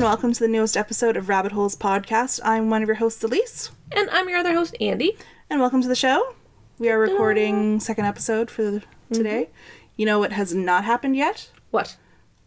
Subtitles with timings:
[0.00, 2.40] And welcome to the newest episode of Rabbit Holes Podcast.
[2.42, 5.14] I'm one of your hosts, Elise, And I'm your other host, Andy.
[5.50, 6.36] and welcome to the show.
[6.78, 8.82] We are recording second episode for the-
[9.12, 9.50] today.
[9.98, 11.50] You know what has not happened yet?
[11.70, 11.96] What?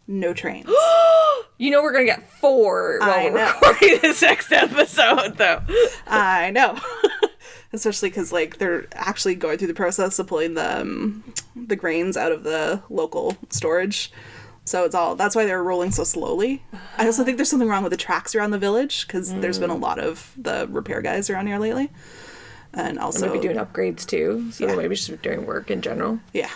[0.08, 0.68] No trains.
[1.56, 3.52] You know we're gonna get four while I we're know.
[3.62, 5.62] recording this next episode, though.
[6.04, 6.76] I know.
[7.72, 11.22] Especially because like they're actually going through the process of pulling the um,
[11.54, 14.10] the grains out of the local storage.
[14.66, 16.62] So it's all that's why they're rolling so slowly.
[16.96, 19.70] I also think there's something wrong with the tracks around the village because there's been
[19.70, 21.90] a lot of the repair guys around here lately,
[22.72, 24.74] and also Maybe doing upgrades too, so Yeah.
[24.74, 26.50] maybe just doing work in general, yeah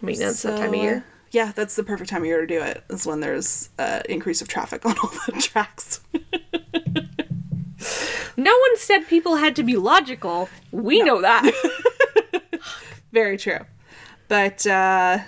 [0.00, 0.96] maintenance that time of year.
[1.06, 2.82] uh, Yeah, that's the perfect time of year to do it.
[2.88, 6.00] Is when there's uh, increase of traffic on all the tracks.
[8.36, 10.48] No one said people had to be logical.
[10.72, 11.50] We know that.
[13.12, 13.58] Very true.
[14.28, 15.18] But uh,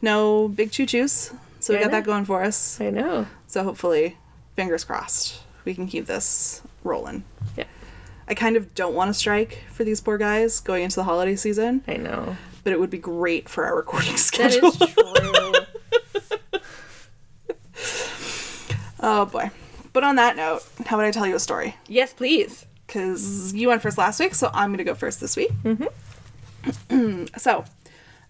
[0.00, 1.34] no big choo choos.
[1.62, 2.80] So we I got that going for us.
[2.80, 3.26] I know.
[3.46, 4.16] So hopefully,
[4.56, 7.22] fingers crossed, we can keep this rolling.
[7.56, 7.64] Yeah,
[8.26, 11.36] I kind of don't want to strike for these poor guys going into the holiday
[11.36, 12.36] season, I know.
[12.64, 14.70] but it would be great for our recording schedule.
[14.70, 15.52] is true.
[19.00, 19.50] oh boy.
[19.92, 21.76] But on that note, how about I tell you a story?
[21.86, 22.66] yes, please.
[22.86, 25.52] because you went first last week, so I'm going to go first this week.
[25.62, 27.26] Mm-hmm.
[27.36, 27.64] so,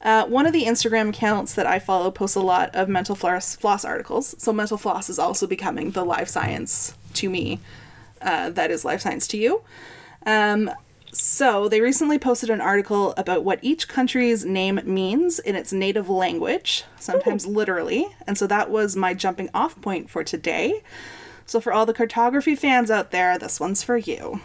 [0.03, 3.55] uh, one of the Instagram accounts that I follow posts a lot of mental floss,
[3.55, 4.35] floss articles.
[4.39, 7.61] So, mental floss is also becoming the life science to me
[8.21, 9.63] uh, that is life science to you.
[10.27, 10.71] Um,
[11.13, 16.09] so, they recently posted an article about what each country's name means in its native
[16.09, 18.09] language, sometimes literally.
[18.27, 20.83] And so, that was my jumping off point for today.
[21.47, 24.41] So, for all the cartography fans out there, this one's for you.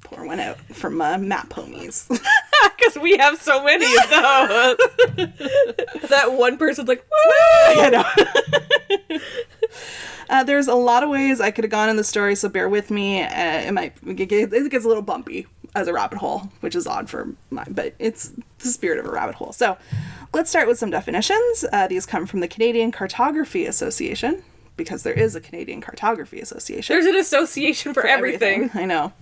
[0.00, 2.08] Pour one out from uh, map homies.
[2.82, 4.76] Because we have so many of those.
[6.08, 7.28] that one person's like, Woo!
[7.82, 9.18] I know.
[10.30, 12.68] uh, there's a lot of ways I could have gone in the story, so bear
[12.68, 13.22] with me.
[13.22, 16.74] Uh, it might it gets it gets a little bumpy as a rabbit hole, which
[16.74, 19.52] is odd for mine, but it's the spirit of a rabbit hole.
[19.52, 19.78] So,
[20.34, 21.64] let's start with some definitions.
[21.72, 24.42] Uh, these come from the Canadian Cartography Association
[24.76, 26.94] because there is a Canadian Cartography Association.
[26.94, 28.70] There's an association for, everything.
[28.74, 29.12] I know.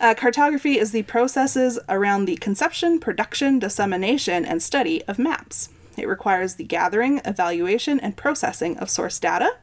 [0.00, 5.70] Uh, cartography is the processes around the conception, production, dissemination, and study of maps.
[5.96, 9.56] It requires the gathering, evaluation, and processing of source data.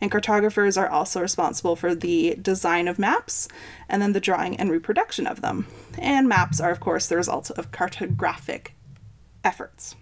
[0.00, 3.48] And cartographers are also responsible for the design of maps
[3.88, 5.66] and then the drawing and reproduction of them.
[5.98, 8.68] And maps are, of course, the result of cartographic
[9.42, 9.94] efforts.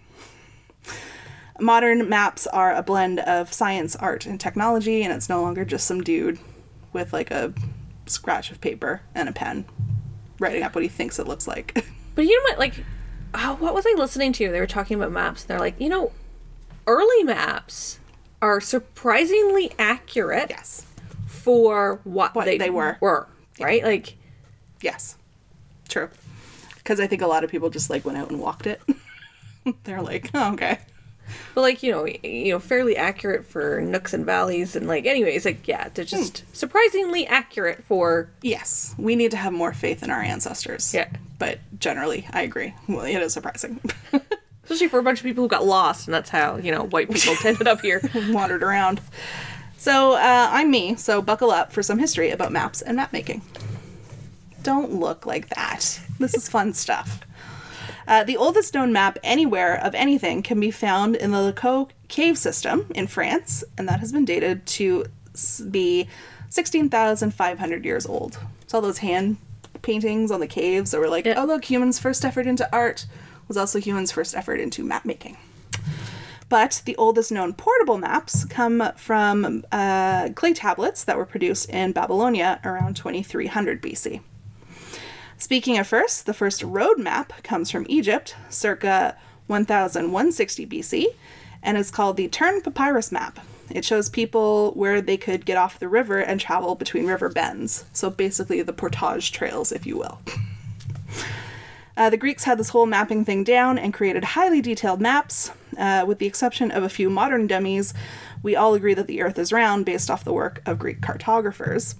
[1.63, 5.87] Modern maps are a blend of science, art, and technology, and it's no longer just
[5.87, 6.37] some dude
[6.91, 7.53] with like a
[8.05, 9.63] scratch of paper and a pen
[10.39, 11.85] writing up what he thinks it looks like.
[12.15, 12.59] But you know what?
[12.59, 12.75] Like,
[13.33, 14.51] oh, what was I listening to?
[14.51, 15.41] They were talking about maps.
[15.41, 16.11] And they're like, you know,
[16.85, 17.97] early maps
[18.39, 20.85] are surprisingly accurate yes.
[21.25, 22.97] for what, What they, they were.
[23.01, 23.27] Were
[23.59, 23.83] right?
[23.83, 24.15] Like,
[24.81, 25.17] Yes.
[25.89, 26.09] True.
[26.75, 28.79] Because I think a lot of people just like went out and walked it.
[29.85, 30.77] They're like, oh, okay.
[31.55, 35.45] But like you know, you know, fairly accurate for nooks and valleys, and like, anyways,
[35.45, 36.45] like yeah, they're just Hmm.
[36.53, 40.93] surprisingly accurate for Yes, we need to have more faith in our ancestors.
[40.93, 41.07] Yeah.
[41.39, 42.73] But generally, I agree.
[42.87, 43.79] Well, it is surprising.
[44.63, 47.09] especially for a bunch of people who got lost, and that's how you know white
[47.11, 48.01] people ended up here.
[48.29, 49.01] Wandered around.
[49.77, 53.41] So, uh, I'm me, so buckle up for some history about maps and map making.
[54.61, 55.99] Don't look like that.
[56.19, 57.19] This is fun stuff.
[58.07, 62.37] Uh, the oldest known map anywhere of anything can be found in the Lascaux cave
[62.37, 65.05] system in France, and that has been dated to
[65.71, 66.07] be
[66.49, 68.37] 16,500 years old.
[68.67, 69.37] So all those hand
[69.81, 71.35] paintings on the caves that were like, Yeah.
[71.37, 73.05] oh, look, humans' first effort into art
[73.47, 75.37] was also humans' first effort into map making.
[76.49, 81.93] But the oldest known portable maps come from uh, clay tablets that were produced in
[81.93, 84.21] Babylonia around 2300 BC.
[85.43, 89.17] Speaking of first, the first road map comes from Egypt, circa
[89.47, 91.07] 1160 BC,
[91.61, 93.41] and is called the Turin Papyrus Map.
[93.69, 97.83] It shows people where they could get off the river and travel between river bends.
[97.91, 100.21] So basically, the portage trails, if you will.
[101.97, 105.51] Uh, the Greeks had this whole mapping thing down and created highly detailed maps.
[105.77, 107.93] Uh, with the exception of a few modern dummies,
[108.43, 111.95] we all agree that the Earth is round based off the work of Greek cartographers.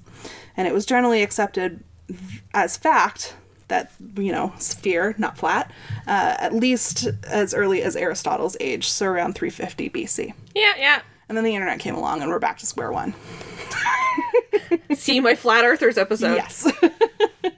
[0.55, 1.83] And it was generally accepted
[2.53, 3.35] as fact
[3.69, 5.71] that, you know, sphere, not flat,
[6.07, 10.33] uh, at least as early as Aristotle's age, so around 350 BC.
[10.53, 11.01] yeah, yeah.
[11.29, 13.13] And then the internet came along and we're back to square one.
[14.93, 16.35] See my flat earthers episode.
[16.35, 16.71] Yes.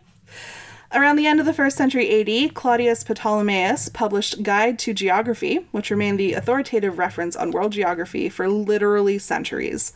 [0.94, 5.90] Around the end of the first century AD, Claudius Ptolemaeus published Guide to Geography, which
[5.90, 9.94] remained the authoritative reference on world geography for literally centuries.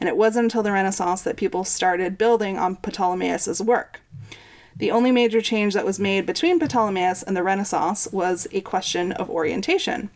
[0.00, 4.00] And it wasn't until the Renaissance that people started building on Ptolemaeus' work.
[4.74, 9.12] The only major change that was made between Ptolemaeus and the Renaissance was a question
[9.12, 10.08] of orientation.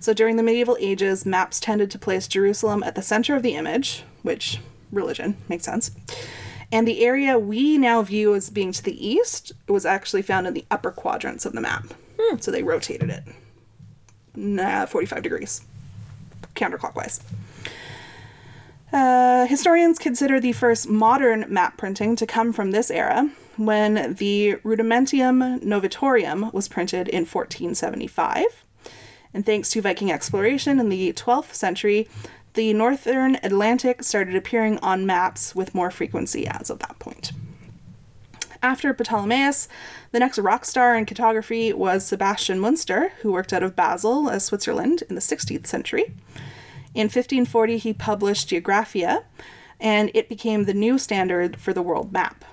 [0.00, 3.54] So during the medieval ages, maps tended to place Jerusalem at the center of the
[3.54, 4.60] image, which
[4.90, 5.90] religion makes sense.
[6.70, 10.54] And the area we now view as being to the east was actually found in
[10.54, 11.86] the upper quadrants of the map.
[12.40, 13.24] So they rotated it
[14.38, 15.62] nah, 45 degrees
[16.54, 17.20] counterclockwise.
[18.92, 24.56] Uh, historians consider the first modern map printing to come from this era when the
[24.64, 28.64] Rudimentium Novatorium was printed in 1475.
[29.34, 32.08] And thanks to Viking exploration in the 12th century,
[32.54, 37.32] the northern Atlantic started appearing on maps with more frequency as of that point.
[38.62, 39.68] After Ptolemaeus,
[40.10, 44.38] the next rock star in cartography was Sebastian Munster, who worked out of Basel, uh,
[44.40, 46.14] Switzerland, in the 16th century.
[46.94, 49.22] In 1540, he published Geographia,
[49.78, 52.44] and it became the new standard for the world map.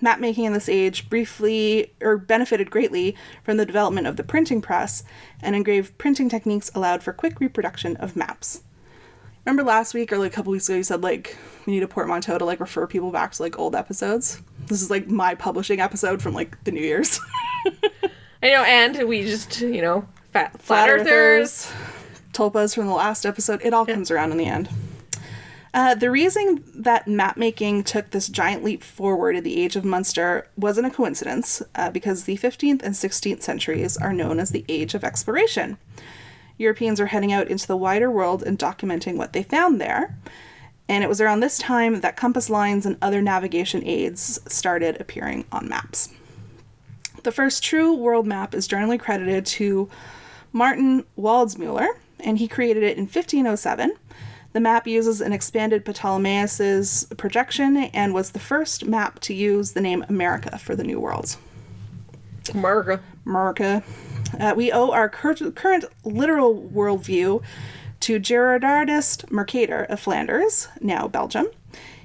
[0.00, 3.14] Mapmaking in this age briefly or benefited greatly
[3.44, 5.04] from the development of the printing press,
[5.42, 8.62] and engraved printing techniques allowed for quick reproduction of maps.
[9.44, 11.36] Remember last week or like a couple weeks ago you said like
[11.66, 14.40] we need a portmanteau to like refer people back to like old episodes?
[14.66, 17.18] This is like my publishing episode from like the New Year's.
[18.42, 21.70] I know, and we just, you know, fat, flat, Flat earthers.
[21.70, 21.72] Earthers,
[22.32, 23.60] tulpas from the last episode.
[23.62, 24.68] It all comes around in the end.
[25.74, 29.84] Uh, the reason that map making took this giant leap forward in the Age of
[29.84, 34.64] Munster wasn't a coincidence, uh, because the 15th and 16th centuries are known as the
[34.68, 35.78] Age of Exploration.
[36.58, 40.16] Europeans were heading out into the wider world and documenting what they found there.
[40.88, 45.44] And it was around this time that compass lines and other navigation aids started appearing
[45.50, 46.10] on maps.
[47.22, 49.88] The first true world map is generally credited to
[50.52, 51.88] Martin Waldseemüller,
[52.20, 53.94] and he created it in 1507.
[54.52, 59.80] The map uses an expanded Ptolemaeus' projection and was the first map to use the
[59.80, 61.36] name America for the New World.
[62.52, 63.00] America.
[63.24, 63.82] America.
[64.38, 67.42] Uh, we owe our cur- current literal worldview
[68.00, 71.46] to Gerardus Mercator of Flanders, now Belgium.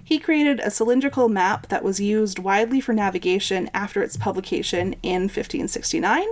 [0.03, 5.24] He created a cylindrical map that was used widely for navigation after its publication in
[5.24, 6.25] 1569.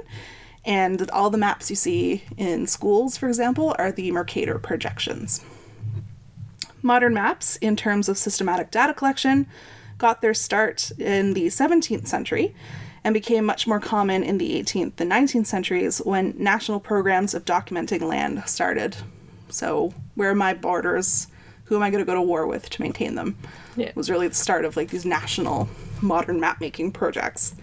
[0.63, 5.43] And all the maps you see in schools, for example, are the Mercator projections.
[6.81, 9.47] Modern maps, in terms of systematic data collection,
[9.97, 12.55] got their start in the 17th century
[13.05, 17.45] and became much more common in the 18th and 19th centuries when national programs of
[17.45, 18.97] documenting land started.
[19.49, 21.27] So, where are my borders?
[21.65, 23.37] Who am I going to go to war with to maintain them?
[23.77, 23.91] Yeah.
[23.95, 25.69] was really the start of like these national
[26.01, 27.53] modern map making projects.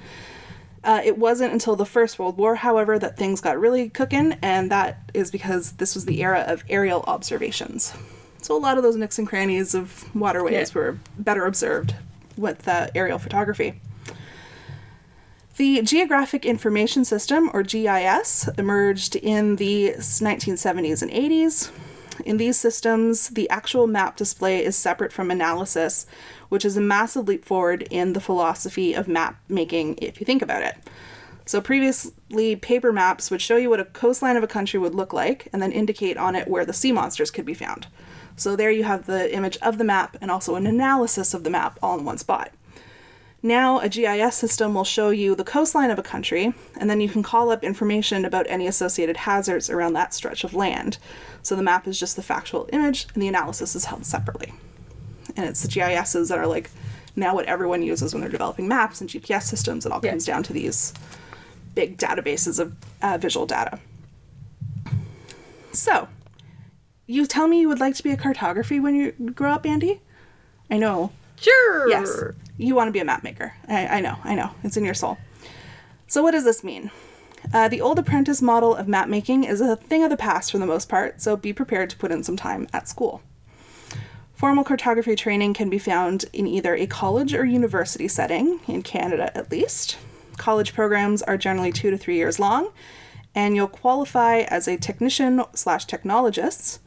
[0.85, 4.71] Uh, it wasn't until the First World War, however, that things got really cooking, and
[4.71, 7.95] that is because this was the era of aerial observations.
[8.43, 10.81] So a lot of those nooks and crannies of waterways Yeah.
[10.81, 11.95] were better observed
[12.37, 13.81] with uh, aerial photography.
[15.59, 21.71] The Geographic Information System, or GIS, emerged in the 1970s and 80s.
[22.25, 26.07] In these systems, the actual map display is separate from analysis,
[26.49, 30.41] which is a massive leap forward in the philosophy of map making if you think
[30.41, 30.77] about it.
[31.45, 35.13] So, previously, paper maps would show you what a coastline of a country would look
[35.13, 37.89] like and then indicate on it where the sea monsters could be found.
[38.37, 41.51] So, there you have the image of the map and also an analysis of the
[41.51, 42.53] map all in one spot.
[43.45, 47.09] Now, a GIS system will show you the coastline of a country, and then you
[47.09, 50.99] can call up information about any associated hazards around that stretch of land.
[51.43, 54.53] So the map is just the factual image, and the analysis is held separately.
[55.37, 56.71] And it's the GISs that are like
[57.17, 59.85] now what everyone uses when they're developing maps and GPS systems.
[59.85, 60.11] It all Yeah.
[60.11, 60.95] comes down to these
[61.75, 63.81] big databases of uh, visual data.
[65.73, 66.09] So,
[67.07, 70.01] you tell me you would like to be a cartography when you grow up, Andy?
[70.71, 71.11] I know.
[71.41, 71.89] Sure.
[71.89, 72.35] Yes.
[72.63, 73.55] You want to be a map maker.
[73.69, 74.53] I, I know, I know.
[74.63, 75.19] It's in your soul.
[76.07, 76.93] So, what does this mean?
[77.53, 80.59] Uh, the old apprentice model of map making is a thing of the past for
[80.59, 83.21] the most part, so be prepared to put in some time at school.
[84.33, 89.37] Formal cartography training can be found in either a college or university setting, in Canada
[89.37, 89.99] at least.
[90.37, 92.71] College programs are generally two to three years long,
[93.35, 96.79] and you'll qualify as a technician slash technologist.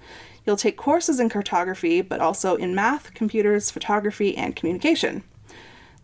[0.46, 5.24] You'll take courses in cartography, but also in math, computers, photography, and communication.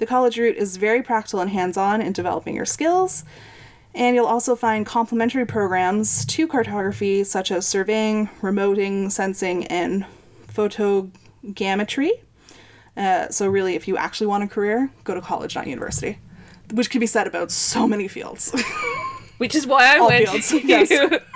[0.02, 3.24] The college route is very practical and hands on in developing your skills,
[3.94, 10.08] and you'll also find complementary programs to cartography, such as surveying, remoting, sensing, and
[10.52, 12.14] photogrammetry.
[12.98, 16.18] Uh, so, really, if you actually want a career, go to college, not university.
[16.74, 18.52] which can be said about so many fields.
[19.38, 20.90] Which is why I All went fields, to yes.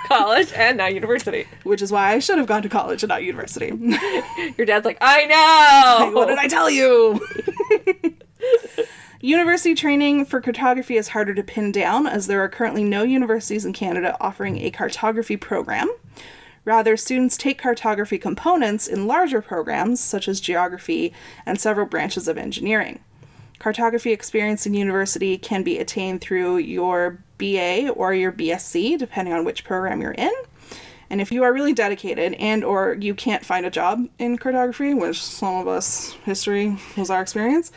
[0.06, 1.44] college and not university.
[1.64, 3.66] which is why I should have gone to college and not university.
[4.56, 6.12] Your dad's like, I know.
[6.16, 7.20] what did I tell you?
[9.20, 13.64] University training for cartography is harder to pin down as there are currently no universities
[13.64, 15.90] in Canada offering a cartography program.
[16.64, 21.12] Rather, students take cartography components in larger programs such as geography
[21.46, 23.00] and several branches of engineering.
[23.58, 29.44] Cartography experience in university can be attained through your BA or your BSc, depending on
[29.44, 30.32] which program you're in.
[31.08, 34.92] And if you are really dedicated and or you can't find a job in cartography,
[34.92, 37.72] which some of us history was our experience,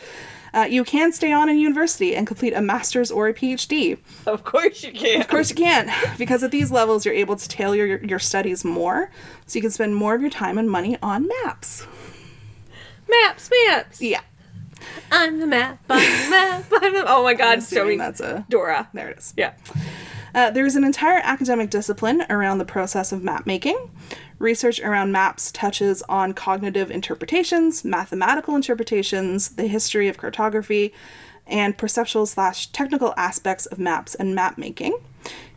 [0.53, 3.97] uh, you can stay on in university and complete a master's or a PhD.
[4.25, 5.21] Of course you can.
[5.21, 8.63] Of course you can, because at these levels you're able to tailor your, your studies
[8.65, 9.11] more,
[9.45, 11.85] so you can spend more of your time and money on maps.
[13.07, 14.01] Maps, maps.
[14.01, 14.21] Yeah,
[15.11, 15.79] I'm the map.
[15.89, 16.65] I'm the map.
[16.81, 17.03] I'm the...
[17.07, 18.89] Oh my god, show me that's a Dora.
[18.93, 19.33] there it is.
[19.35, 19.53] Yeah.
[20.33, 23.89] Uh, there is an entire academic discipline around the process of map making.
[24.39, 30.93] Research around maps touches on cognitive interpretations, mathematical interpretations, the history of cartography,
[31.45, 34.97] and perceptual slash technical aspects of maps and map making.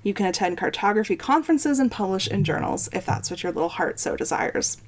[0.03, 4.01] You can attend cartography conferences and publish in journals if that's what your little heart
[4.01, 4.79] so desires.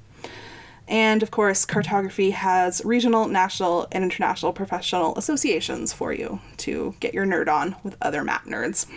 [0.89, 7.13] And of course, cartography has regional, national, and international professional associations for you to get
[7.13, 8.87] your nerd on with other map nerds.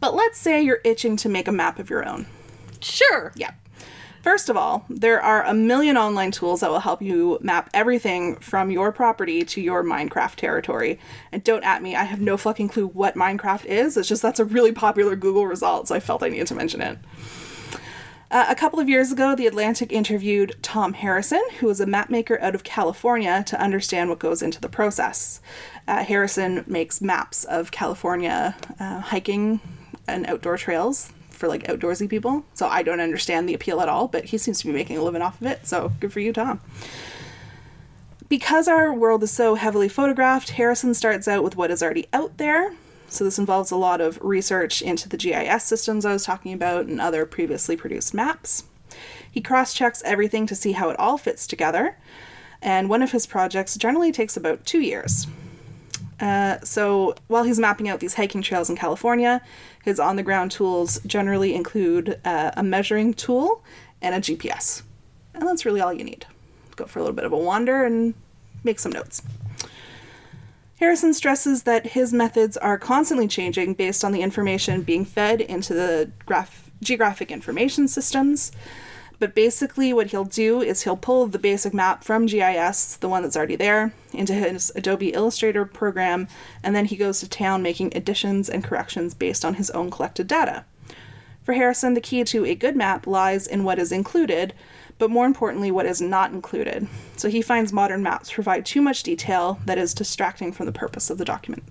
[0.00, 2.26] But let's say you're itching to make a map of your own.
[2.82, 3.32] Sure.
[3.36, 3.52] Yeah.
[4.22, 8.36] First of all, there are a million online tools that will help you map everything
[8.36, 11.00] from your property to your Minecraft territory.
[11.32, 13.96] And don't at me, I have no fucking clue what Minecraft is.
[13.96, 16.80] It's just that's a really popular Google result, so I felt I needed to mention
[16.80, 16.98] it.
[18.30, 22.40] Uh, a couple of years ago, The Atlantic interviewed Tom Harrison, who is a mapmaker
[22.40, 25.40] out of California, to understand what goes into the process.
[25.88, 29.60] Uh, Harrison makes maps of California uh, hiking
[30.06, 31.12] and outdoor trails
[31.42, 32.44] for like outdoorsy people.
[32.54, 35.02] So I don't understand the appeal at all, but he seems to be making a
[35.02, 35.66] living off of it.
[35.66, 36.60] So good for you, Tom.
[38.28, 42.38] Because our world is so heavily photographed, Harrison starts out with what is already out
[42.38, 42.74] there.
[43.08, 46.86] So this involves a lot of research into the GIS systems I was talking about
[46.86, 48.62] and other previously produced maps.
[49.28, 51.96] He cross checks everything to see how it all fits together,
[52.62, 55.26] and one of his projects generally takes about two years.
[56.22, 59.42] Uh, so while he's mapping out these hiking trails in California,
[59.84, 63.64] his on the ground tools generally include uh, a measuring tool
[64.00, 64.82] and a GPS.
[65.34, 66.24] And that's really all you need.
[66.76, 68.14] Go for a little bit of a wander and
[68.62, 69.20] make some notes.
[70.78, 75.74] Harrison stresses that his methods are constantly changing based on the information being fed into
[75.74, 78.52] the graph- geographic information systems.
[79.22, 83.22] But basically, what he'll do is he'll pull the basic map from GIS, the one
[83.22, 86.26] that's already there, into his Adobe Illustrator program,
[86.60, 90.26] and then he goes to town making additions and corrections based on his own collected
[90.26, 90.64] data.
[91.44, 94.54] For Harrison, the key to a good map lies in what is included,
[94.98, 96.88] but more importantly, what is not included.
[97.16, 101.10] So he finds modern maps provide too much detail that is distracting from the purpose
[101.10, 101.62] of the document.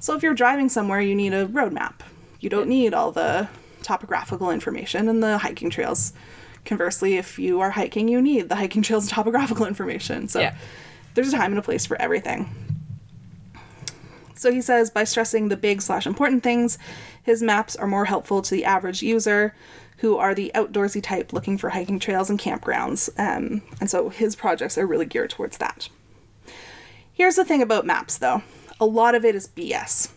[0.00, 2.02] So if you're driving somewhere, you need a road map.
[2.40, 3.48] You don't need all the
[3.86, 6.12] topographical information and the hiking trails.
[6.64, 10.28] Conversely, if you are hiking, you need the hiking trails and topographical information.
[10.28, 10.54] So Yeah.
[11.14, 12.48] there's a time and a place for everything.
[14.34, 16.78] So he says by stressing the big slash important things,
[17.22, 19.54] his maps are more helpful to the average user
[19.98, 23.08] who are the outdoorsy type looking for hiking trails and campgrounds.
[23.18, 25.88] Um, and so his projects are really geared towards that.
[27.12, 28.42] Here's the thing about maps though
[28.78, 30.10] a lot of it is BS.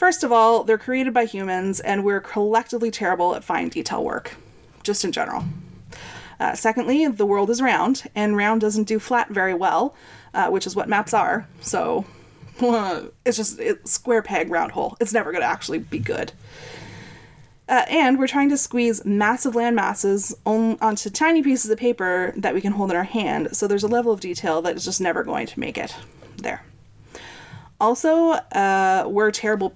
[0.00, 4.34] First of all, they're created by humans, and we're collectively terrible at fine detail work,
[4.82, 5.44] just in general.
[6.40, 9.94] Uh, secondly, the world is round, and round doesn't do flat very well,
[10.32, 11.46] uh, which is what maps are.
[11.60, 12.06] So
[13.26, 14.96] it's just it, square peg, round hole.
[15.00, 16.32] It's never going to actually be good.
[17.68, 22.32] Uh, and we're trying to squeeze massive land masses on, onto tiny pieces of paper
[22.38, 24.84] that we can hold in our hand, so there's a level of detail that is
[24.86, 25.94] just never going to make it
[26.38, 26.62] there.
[27.80, 29.74] Also, uh, we're terrible,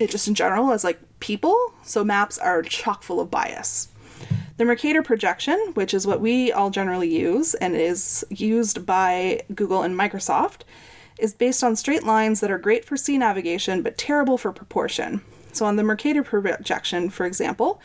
[0.00, 3.88] just in general, as like people, so maps are chock full of bias.
[4.56, 9.82] The Mercator projection, which is what we all generally use and is used by Google
[9.82, 10.60] and Microsoft,
[11.18, 15.22] is based on straight lines that are great for sea navigation but terrible for proportion.
[15.52, 17.80] So, on the Mercator projection, for example,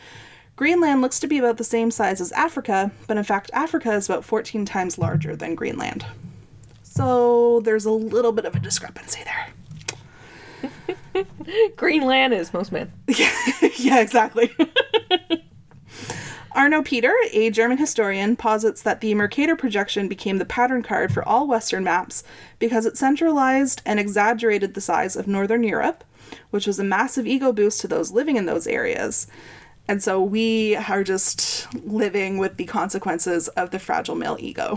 [0.56, 4.08] Greenland looks to be about the same size as Africa, but in fact, Africa is
[4.08, 6.04] about 14 times larger than Greenland.
[6.82, 9.48] So, there's a little bit of a discrepancy there.
[11.76, 12.92] Greenland is most men.
[13.78, 14.50] yeah, exactly.
[16.52, 21.26] Arno Peter, a German historian, posits that the Mercator projection became the pattern card for
[21.26, 22.24] all Western maps
[22.58, 26.02] because it centralized and exaggerated the size of Northern Europe,
[26.50, 29.28] which was a massive ego boost to those living in those areas.
[29.86, 34.76] And so we are just living with the consequences of the fragile male ego.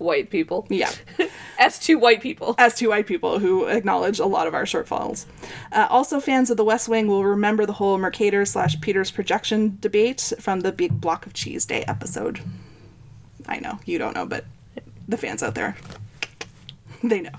[0.00, 0.66] White people.
[0.70, 0.90] yeah.
[1.58, 2.54] As two white people.
[2.56, 5.26] As two white people who acknowledge a lot of our shortfalls.
[5.72, 9.76] Uh, also, fans of The West Wing will remember the whole Mercator slash Peters projection
[9.78, 12.40] debate from the Big Block of Cheese Day episode.
[13.46, 14.46] I know, you don't know, but
[15.06, 15.76] the fans out there,
[17.04, 17.30] they know.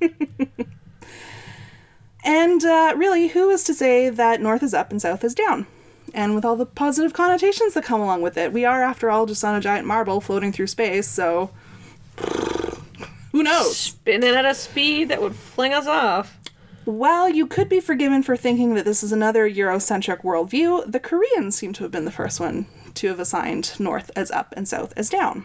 [2.24, 5.66] and uh, really, who is to say that North is up and South is down?
[6.14, 9.26] And with all the positive connotations that come along with it, we are, after all,
[9.26, 11.50] just on a giant marble floating through space, so
[13.32, 13.76] who knows?
[13.76, 16.38] Spinning at a speed that would fling us off.
[16.84, 21.54] While you could be forgiven for thinking that this is another Eurocentric worldview, the Koreans
[21.54, 24.94] seem to have been the first one to have assigned North as up and South
[24.96, 25.44] as down.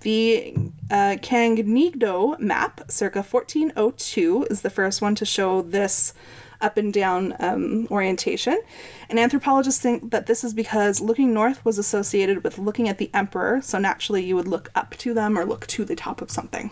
[0.00, 0.54] The
[0.90, 6.14] uh, Kangnido map, circa 1402, is the first one to show this
[6.60, 8.60] up and down um, orientation.
[9.08, 13.10] And anthropologists think that this is because looking north was associated with looking at the
[13.14, 16.30] emperor, so naturally you would look up to them or look to the top of
[16.30, 16.70] something.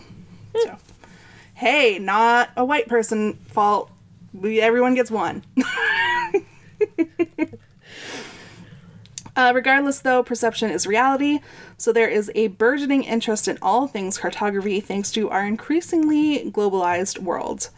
[0.55, 0.77] So,
[1.53, 3.91] hey, not a white person fault.
[4.33, 5.43] We, everyone gets one.
[9.37, 11.41] Uh, regardless, though, perception is reality,
[11.77, 17.19] so there is a burgeoning interest in all things cartography thanks to our increasingly globalized
[17.19, 17.69] world.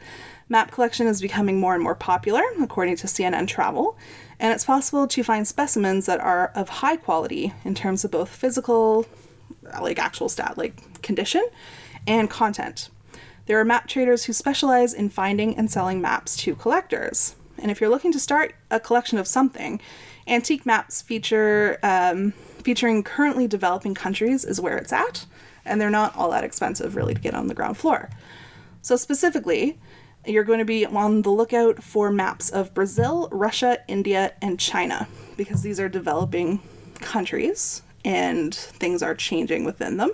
[0.52, 3.96] Map collection is becoming more and more popular, according to CNN Travel,
[4.40, 8.30] and it's possible to find specimens that are of high quality in terms of both
[8.30, 9.06] physical,
[9.80, 11.48] like actual stat, like condition,
[12.08, 12.90] and content.
[13.46, 17.36] There are map traders who specialize in finding and selling maps to collectors.
[17.60, 19.80] And if you're looking to start a collection of something,
[20.28, 22.32] antique maps feature um,
[22.64, 25.28] featuring currently developing countries is where it's at,
[25.64, 28.10] and they're not all that expensive really to get on the ground floor.
[28.82, 29.78] So specifically,
[30.30, 35.08] you're going to be on the lookout for maps of Brazil, Russia, India, and China
[35.38, 36.62] because these are developing
[36.96, 40.14] countries and things are changing within them.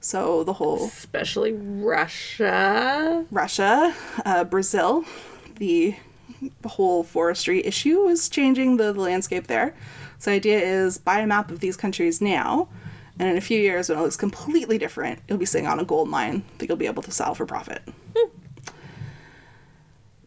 [0.00, 3.24] So the whole Especially Russia.
[3.30, 5.04] Russia, uh, Brazil,
[5.56, 5.94] the
[6.64, 9.74] whole forestry issue is changing the, the landscape there.
[10.18, 12.68] So the idea is buy a map of these countries now,
[13.18, 15.84] and in a few years when it looks completely different, you'll be sitting on a
[15.84, 17.82] gold mine that you'll be able to sell for profit.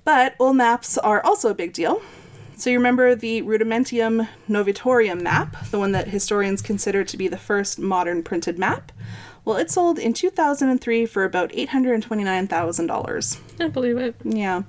[0.05, 2.01] But old maps are also a big deal.
[2.57, 7.37] So you remember the Rudimentium Novatorium map, the one that historians consider to be the
[7.37, 8.93] first modern printed map?
[9.43, 13.39] Well, it sold in 2003 for about $829,000.
[13.59, 14.15] I believe it.
[14.23, 14.63] Yeah.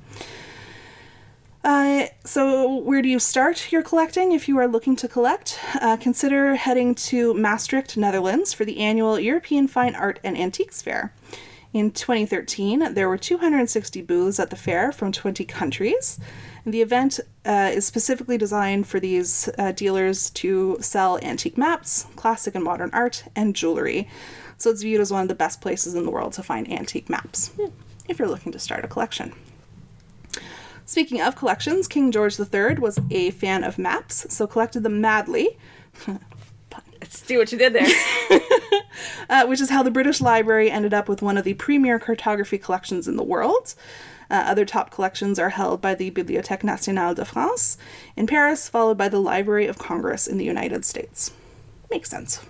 [1.64, 5.58] Uh, so, where do you start your collecting if you are looking to collect?
[5.80, 11.12] Uh, consider heading to Maastricht, Netherlands for the annual European Fine Art and Antiques Fair.
[11.76, 16.18] In 2013, there were 260 booths at the fair from 20 countries.
[16.64, 22.06] And the event uh, is specifically designed for these uh, dealers to sell antique maps,
[22.16, 24.08] classic and modern art, and jewelry.
[24.56, 27.10] So it's viewed as one of the best places in the world to find antique
[27.10, 27.50] maps
[28.08, 29.34] if you're looking to start a collection.
[30.86, 35.58] Speaking of collections, King George III was a fan of maps, so collected them madly.
[37.00, 37.86] Let's see what you did there.
[39.28, 42.58] uh, which is how the British Library ended up with one of the premier cartography
[42.58, 43.74] collections in the world.
[44.30, 47.78] Uh, other top collections are held by the Bibliothèque Nationale de France
[48.16, 51.32] in Paris, followed by the Library of Congress in the United States.
[51.90, 52.44] Makes sense.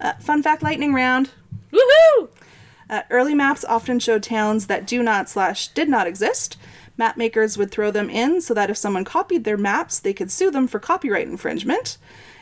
[0.00, 1.30] Uh, fun fact lightning round.
[1.72, 2.28] Woohoo!
[2.88, 6.56] Uh, early maps often showed towns that do not slash did not exist.
[6.96, 10.30] Map makers would throw them in so that if someone copied their maps, they could
[10.30, 11.98] sue them for copyright infringement.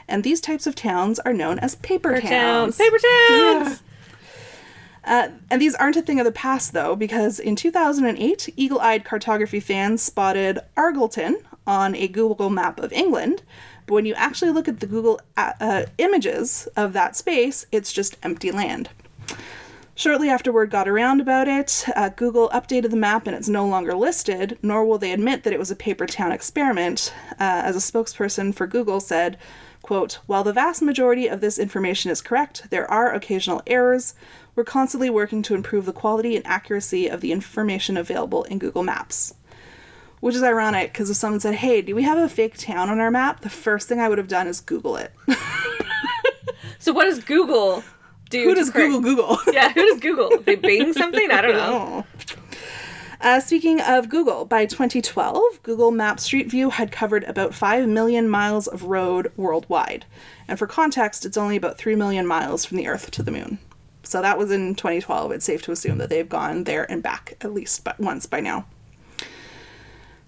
[0.09, 2.77] And these types of towns are known as paper, Paper towns.
[2.77, 2.79] towns.
[2.79, 3.69] Paper towns.
[3.69, 3.77] Yeah.
[5.07, 9.05] Uh, and these aren't a thing of the past, though, because in 2008, eagle eyed
[9.05, 11.35] cartography fans spotted Argleton
[11.67, 13.43] on a Google map of England.
[13.87, 17.93] But when you actually look at the Google uh, uh, images of that space, it's
[17.93, 18.89] just empty land.
[19.97, 23.65] Shortly after word got around about it, uh, Google updated the map and it's no
[23.67, 27.15] longer listed, nor will they admit that it was a paper town experiment.
[27.33, 29.37] Uh, as a spokesperson for Google said,
[29.85, 34.15] quote, While the vast majority of this information is correct, there are occasional errors.
[34.57, 38.83] We're constantly working to improve the quality and accuracy of the information available in Google
[38.83, 39.35] Maps.
[40.21, 42.99] Which is ironic because if someone said, Hey, do we have a fake town on
[42.99, 43.43] our map?
[43.43, 45.13] The first thing I would have done is Google it.
[46.85, 47.83] So what does Google
[48.29, 48.45] do?
[48.45, 49.39] Who does Google Google?
[49.51, 50.39] Yeah, who does Google?
[50.43, 51.31] They Bing something?
[51.31, 52.05] I don't know.
[53.25, 58.29] Uh, speaking of Google, by 2012, Google Maps Street View had covered about 5 million
[58.29, 60.05] miles of road worldwide.
[60.47, 63.61] And for context, it's only about 3 million miles from the Earth to the Moon.
[64.03, 65.33] So that was in 2012.
[65.33, 68.41] It's safe to assume that they've gone there and back at least but once by
[68.41, 68.67] now.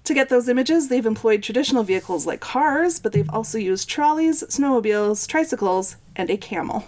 [0.05, 4.43] To get those images, they've employed traditional vehicles like cars, but they've also used trolleys,
[4.45, 6.87] snowmobiles, tricycles, and a camel.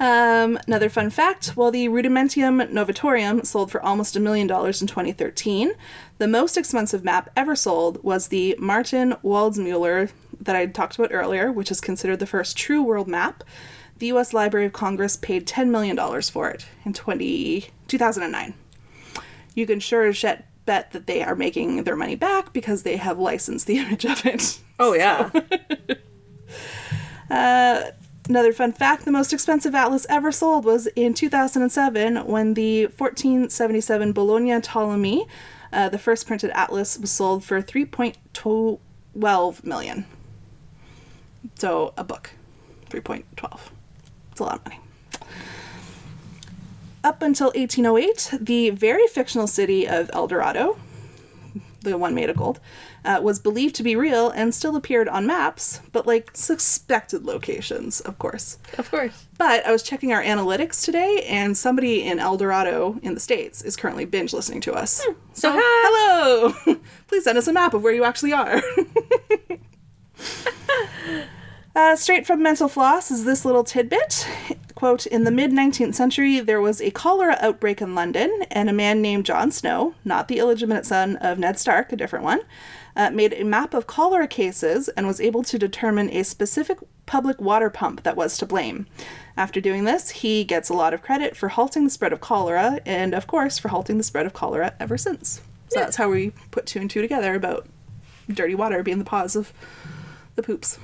[0.00, 4.88] Um, another fun fact while the Rudimentium Novatorium sold for almost a million dollars in
[4.88, 5.72] 2013,
[6.18, 11.52] the most expensive map ever sold was the Martin Waldseemüller that I talked about earlier,
[11.52, 13.44] which is considered the first true world map.
[13.98, 18.54] The US Library of Congress paid $10 million for it in 20, 2009.
[19.54, 22.96] You can sure as shit bet that they are making their money back because they
[22.96, 24.58] have licensed the image of it.
[24.78, 25.30] Oh yeah.
[28.26, 34.12] Another fun fact the most expensive atlas ever sold was in 2007 when the 1477
[34.12, 35.26] Bologna Ptolemy,
[35.72, 40.06] uh, the first printed atlas, was sold for 3.12 million.
[41.56, 42.30] So a book.
[42.88, 43.60] 3.12.
[44.30, 44.80] It's a lot of money.
[47.02, 50.78] Up until 1808, the very fictional city of El Dorado,
[51.82, 52.58] the one made of gold,
[53.04, 58.00] uh, was believed to be real and still appeared on maps, but like suspected locations,
[58.00, 58.58] of course.
[58.78, 59.26] of course.
[59.36, 63.62] But I was checking our analytics today, and somebody in El Dorado in the States
[63.62, 65.04] is currently binge listening to us.
[65.32, 65.58] So, Hi.
[65.60, 66.76] hello!
[67.08, 68.62] Please send us a map of where you actually are.
[71.76, 74.26] uh, straight from Mental Floss is this little tidbit.
[74.74, 78.72] Quote In the mid 19th century, there was a cholera outbreak in London, and a
[78.72, 82.40] man named John Snow, not the illegitimate son of Ned Stark, a different one,
[82.96, 87.40] uh, made a map of cholera cases and was able to determine a specific public
[87.40, 88.86] water pump that was to blame.
[89.36, 92.80] After doing this, he gets a lot of credit for halting the spread of cholera,
[92.86, 95.40] and of course, for halting the spread of cholera ever since.
[95.68, 97.66] So that's how we put two and two together about
[98.28, 99.52] dirty water being the cause of
[100.36, 100.78] the poops.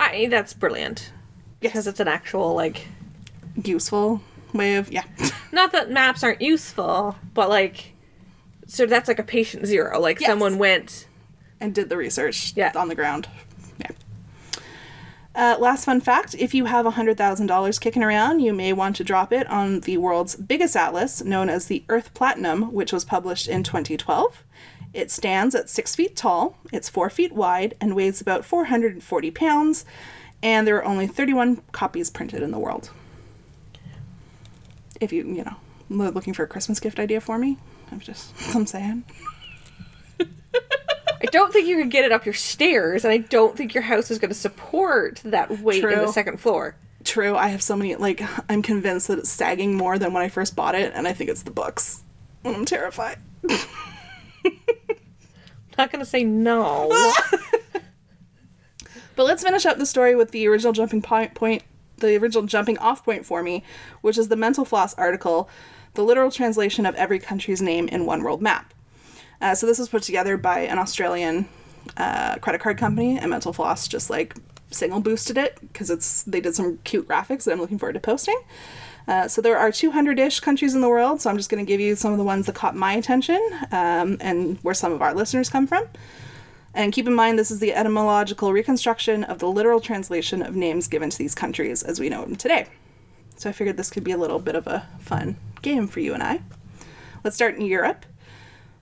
[0.00, 1.12] I that's brilliant.
[1.60, 2.86] Because it's an actual like
[3.64, 4.20] Useful
[4.52, 5.04] way of, yeah.
[5.52, 7.92] not that maps aren't useful, but like
[8.66, 9.98] so that's like a patient zero.
[10.00, 10.28] Like Yes.
[10.30, 11.06] someone went
[11.60, 12.72] and did the research Yeah.
[12.74, 13.28] on the ground.
[13.80, 13.90] Yeah.
[15.34, 19.32] Uh, last fun fact if you have $100,000 kicking around, you may want to drop
[19.32, 23.62] it on the world's biggest atlas, known as the Earth Platinum, which was published in
[23.62, 24.42] 2012.
[24.94, 29.84] It stands at six feet tall, it's four feet wide, and weighs about 440 pounds,
[30.42, 32.90] and there are only 31 copies printed in the world.
[35.00, 35.56] If you, you know,
[35.90, 37.58] looking for a Christmas gift idea for me,
[37.90, 39.04] I'm just, I'm saying.
[40.20, 43.82] I don't think you could get it up your stairs, and I don't think your
[43.82, 46.76] house is going to support that weight in the second floor.
[47.04, 50.28] True, I have so many, like, I'm convinced that it's sagging more than when I
[50.28, 52.02] first bought it, and I think it's the books.
[52.44, 53.18] I'm terrified.
[55.78, 56.92] not going to say no.
[59.16, 61.62] But let's finish up the story with the original jumping point, point
[61.96, 63.64] the original jumping off point for me,
[64.02, 65.48] which is the Mental Floss article,
[65.96, 68.72] the literal translation of every country's name in one world map.
[69.40, 71.48] Uh, so this was put together by an Australian
[71.96, 74.34] uh, credit card company, and Mental Floss just like
[74.70, 78.00] signal boosted it because it's they did some cute graphics that I'm looking forward to
[78.00, 78.38] posting.
[79.08, 81.80] Uh, so there are 200-ish countries in the world, so I'm just going to give
[81.80, 85.14] you some of the ones that caught my attention um, and where some of our
[85.14, 85.86] listeners come from.
[86.74, 90.88] And keep in mind, this is the etymological reconstruction of the literal translation of names
[90.88, 92.66] given to these countries as we know them today.
[93.36, 96.14] So I figured this could be a little bit of a fun game for you
[96.14, 96.40] and I.
[97.22, 98.06] Let's start in Europe.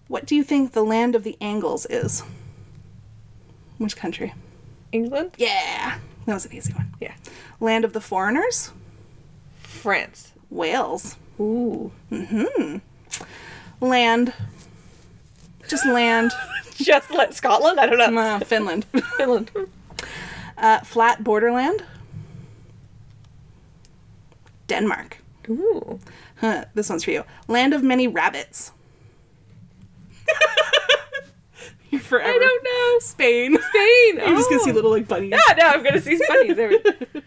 [0.09, 2.23] What do you think the land of the Angles is?
[3.79, 4.35] Which country?
[4.93, 5.33] England?
[5.39, 6.95] Yeah, that was an easy one.
[7.01, 7.15] Yeah.
[7.59, 8.71] Land of the foreigners?
[9.61, 10.33] France.
[10.51, 11.17] Wales.
[11.41, 11.91] Ooh.
[12.11, 12.77] Hmm.
[13.81, 14.33] Land.
[15.69, 16.31] Just land.
[16.75, 17.81] Just let Scotland?
[17.81, 18.21] I don't know.
[18.21, 18.85] Uh, Finland.
[19.17, 19.51] Finland.
[20.57, 21.83] Uh, flat borderland?
[24.69, 25.19] Denmark.
[25.49, 25.99] Ooh.
[26.37, 27.25] Huh, this one's for you.
[27.49, 28.73] Land of many rabbits.
[31.91, 32.29] You're forever.
[32.29, 32.99] I don't know.
[33.01, 33.57] Spain.
[33.57, 34.17] Spain.
[34.27, 34.75] You're just gonna see Oh.
[34.75, 35.31] little like bunnies.
[35.33, 36.59] Yeah, no, I'm going to see bunnies.
[36.59, 36.95] everywhere.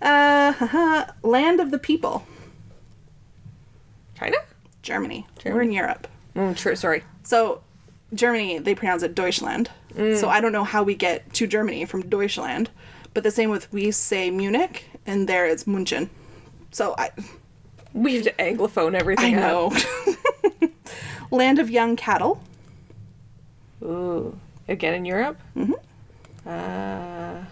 [0.00, 1.04] Uh, haha.
[1.22, 2.26] land of the people.
[4.18, 4.36] China?
[4.82, 5.24] Germany.
[5.38, 5.54] Germany.
[5.54, 6.08] We're in Europe.
[6.34, 7.04] Mm, true, sorry.
[7.22, 7.62] So,
[8.12, 9.70] Germany, they pronounce it Deutschland.
[9.96, 12.68] So I don't know how we get to Germany from Deutschland.
[13.14, 16.08] But the same with we say Munich, and there it's München.
[16.72, 17.10] So I,
[17.94, 19.72] We have to anglophone I everything know.
[21.30, 22.42] land of young cattle.
[23.82, 24.38] Ooh.
[24.68, 25.38] Again in Europe?
[25.56, 25.74] Mm-hmm.
[26.48, 27.44] Uh,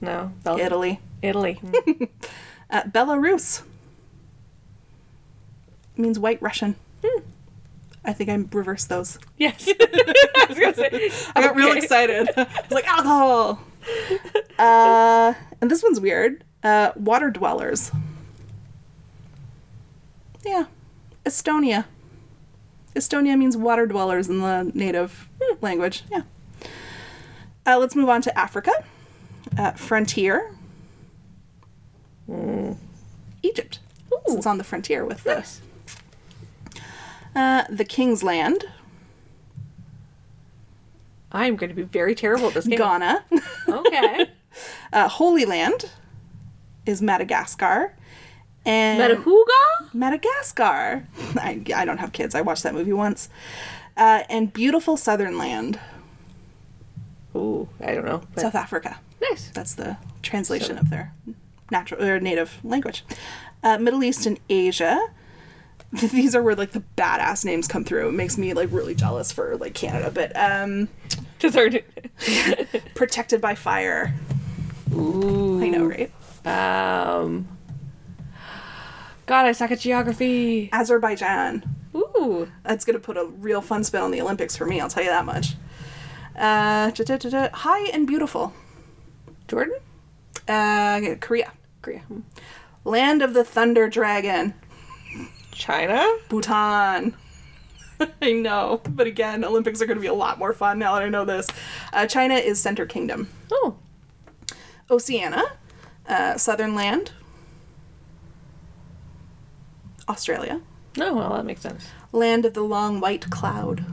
[0.00, 0.32] no.
[0.44, 0.66] Belgium.
[0.66, 1.00] Italy.
[1.22, 1.60] Italy.
[2.68, 3.62] Uh, Belarus.
[5.96, 6.74] means white Russian.
[8.04, 9.20] I think I reversed those.
[9.38, 9.68] Yes.
[9.80, 11.10] I was gonna say.
[11.36, 12.28] I got real excited.
[12.36, 13.60] I was like, alcohol.
[14.58, 16.42] uh, and this one's weird.
[16.66, 17.92] Uh, water dwellers.
[20.44, 20.64] Yeah.
[21.24, 21.84] Estonia.
[22.96, 25.28] Estonia means water dwellers in the native
[25.60, 26.02] language.
[26.10, 26.22] Yeah.
[27.64, 28.72] Uh, let's move on to Africa.
[29.56, 30.56] Uh, frontier.
[33.44, 33.78] Egypt.
[34.26, 35.60] So it's on the frontier with this.
[37.32, 38.64] Uh, the King's Land.
[41.30, 42.78] I'm going to be very terrible at this game.
[42.78, 43.24] Ghana.
[43.68, 44.30] Okay.
[44.90, 45.90] Uh, Holy Land
[46.86, 47.92] is Madagascar.
[48.64, 49.94] And Metahuga?
[49.94, 51.06] Madagascar.
[51.36, 52.34] I, I don't have kids.
[52.34, 53.28] I watched that movie once.
[53.96, 55.78] Uh, and Beautiful Southern Land,
[57.34, 58.22] Ooh, I don't know.
[58.36, 58.98] South Africa.
[59.20, 59.50] nice.
[59.54, 61.12] That's the translation of their
[61.70, 63.04] natural or native language.
[63.62, 65.00] Uh, Middle East and Asia.
[65.92, 68.08] These are where like the badass names come through.
[68.08, 70.88] It makes me like really jealous for like Canada, but um,
[72.94, 74.14] protected by fire.
[74.94, 75.62] Ooh.
[75.62, 76.10] I know, right?
[76.46, 77.48] Um.
[79.26, 80.70] God, I suck at geography.
[80.72, 81.64] Azerbaijan.
[81.94, 82.48] Ooh.
[82.62, 84.80] That's gonna put a real fun spin on the Olympics for me.
[84.80, 85.56] I'll tell you that much.
[86.36, 86.90] Uh,
[87.52, 88.52] high and beautiful.
[89.48, 89.76] Jordan?
[90.46, 91.52] Uh, Korea.
[91.82, 92.00] Korea.
[92.00, 92.20] Hmm.
[92.84, 94.54] Land of the Thunder Dragon.
[95.50, 96.06] China?
[96.28, 97.16] Bhutan.
[98.22, 101.02] I know, but again, Olympics are going to be a lot more fun now that
[101.02, 101.46] I know this.
[101.92, 103.28] Uh, China is Center Kingdom.
[103.50, 103.76] Oh.
[104.90, 105.42] Oceania,
[106.08, 107.12] uh, Southern Land.
[110.08, 110.60] Australia,
[110.96, 111.88] No, well, that makes sense.
[112.12, 113.84] Land of the Long White Cloud.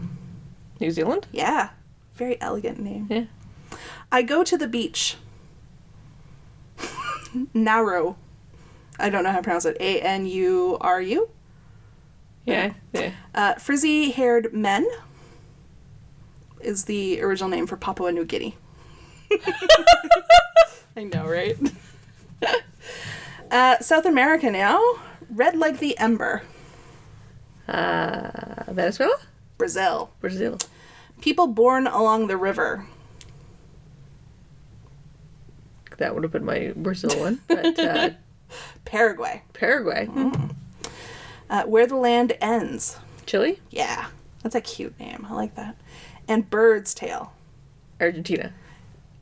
[0.80, 1.26] New Zealand?
[1.32, 1.69] Yeah,
[2.13, 3.08] very elegant name.
[3.10, 3.26] Yeah.
[4.12, 5.15] I go to the beach.
[7.54, 8.13] Nauru.
[8.99, 9.76] I don't know how to pronounce it.
[9.80, 11.30] A N U R U.
[12.45, 12.73] Yeah.
[12.93, 13.12] Yeah.
[13.34, 14.88] Uh, Frizzy haired men
[16.62, 18.56] is the original name for Papua New Guinea.
[20.95, 21.58] I know, right?
[23.51, 24.82] uh, South America now.
[25.29, 26.43] Red like the ember.
[27.67, 29.17] Uh, Venezuela?
[29.58, 30.12] Brazil.
[30.19, 30.58] Brazil.
[31.21, 32.86] People born along the river.
[35.97, 37.39] That would have been my Brazil one.
[37.47, 38.10] But uh,
[38.86, 39.41] Paraguay.
[39.53, 40.10] Paraguay.
[41.49, 42.97] Uh, where the land ends.
[43.25, 43.60] Chile?
[43.69, 44.08] Yeah,
[44.41, 45.25] that's a cute name.
[45.29, 45.77] I like that.
[46.27, 47.34] And bird's tail.
[48.01, 48.51] Argentina.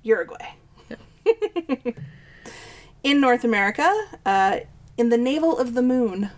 [0.04, 0.54] Uruguay.
[3.04, 3.92] in North America,
[4.26, 4.60] uh,
[4.98, 6.30] in the navel of the moon,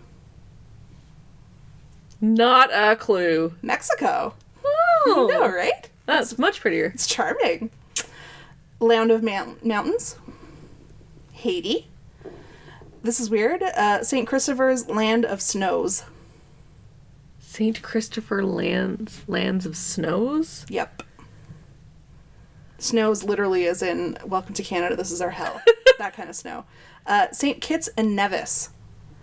[2.20, 3.54] Not a clue.
[3.62, 4.34] Mexico.
[4.64, 5.90] Oh, No, right?
[6.06, 6.86] that's much prettier.
[6.94, 7.70] It's charming.
[8.80, 10.16] Land of Mount- Mountains,
[11.32, 11.88] Haiti.
[13.02, 13.62] This is weird.
[13.62, 14.26] Uh, St.
[14.26, 16.04] Christopher's Land of Snows.
[17.38, 20.64] Saint Christopher lands lands of snows.
[20.68, 21.02] Yep.
[22.84, 25.62] Snows literally as in Welcome to Canada, this is our hell.
[25.98, 26.66] that kind of snow.
[27.06, 27.62] Uh, St.
[27.62, 28.68] Kitts and Nevis.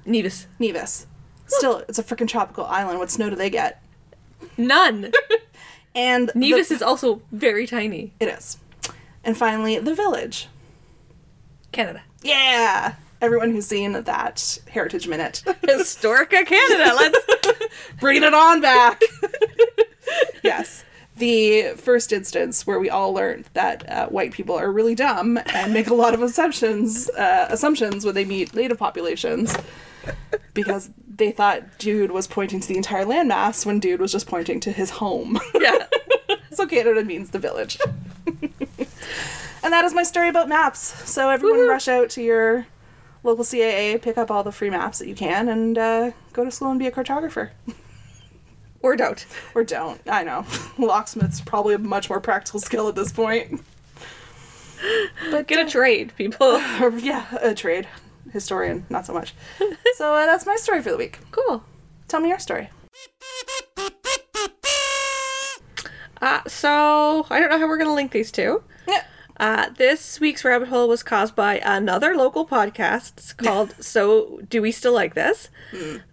[0.04, 0.48] Nevis.
[0.58, 1.06] Nevis.
[1.46, 2.98] Still, it's a freaking tropical island.
[2.98, 3.82] What snow do they get?
[4.58, 5.12] None.
[5.94, 8.14] And the- Nevis is also very tiny.
[8.22, 8.58] It is.
[9.26, 10.48] And finally, the village.
[11.74, 12.02] Canada.
[12.24, 12.96] Yeah!
[13.22, 15.44] Everyone who's seen that Heritage Minute.
[15.46, 16.94] Historica Canada.
[16.96, 17.68] Let's.
[18.00, 19.02] bring it on back!
[20.46, 20.86] yes.
[21.18, 25.74] The first instance where we all learned that uh, white people are really dumb and
[25.74, 29.56] make a lot of assumptions uh, assumptions when they meet native populations
[30.54, 34.60] because they thought dude was pointing to the entire landmass when dude was just pointing
[34.62, 35.40] to his home.
[35.60, 35.86] yeah.
[36.52, 37.78] so Canada means the village.
[38.26, 40.80] and that is my story about maps.
[41.10, 41.70] So everyone Woohoo.
[41.70, 42.68] rush out to your
[43.24, 46.52] local CAA, pick up all the free maps that you can, and uh, go to
[46.52, 47.52] school and be a cartographer.
[48.82, 49.26] Or don't.
[49.54, 50.02] or don't.
[50.08, 50.46] I know.
[50.78, 53.62] Locksmith's probably a much more practical skill at this point.
[55.30, 56.60] But get a trade, people.
[56.98, 57.88] Yeah, a trade.
[58.32, 59.34] Historian, not so much.
[59.96, 61.20] so uh, that's my story for the week.
[61.32, 61.64] Cool.
[62.08, 62.70] Tell me your story.
[66.22, 68.64] Uh, so I don't know how we're gonna link these two.
[69.42, 74.62] Uh, this week's rabbit hole was caused by another local podcast It's called So Do
[74.62, 75.50] We Still Like This?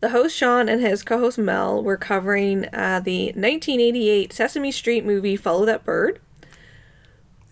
[0.01, 5.05] The host Sean and his co host Mel were covering uh, the 1988 Sesame Street
[5.05, 6.21] movie Follow That Bird.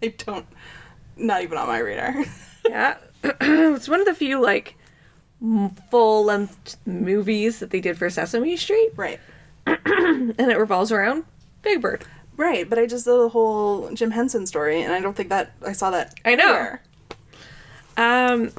[0.03, 0.47] I don't.
[1.19, 2.25] Not even on my radar.
[2.67, 2.97] Yeah.
[3.23, 4.77] it's one of the few, like,
[5.91, 9.21] full length movies that they did for Sesame Street, right.
[9.67, 11.25] and it revolves around
[11.63, 12.05] Big Bird.
[12.37, 15.53] Right, but I just did the whole Jim Henson story, and I don't think that
[15.67, 16.15] I saw that.
[16.25, 16.45] I know.
[16.49, 16.83] anywhere.
[17.97, 18.53] Um,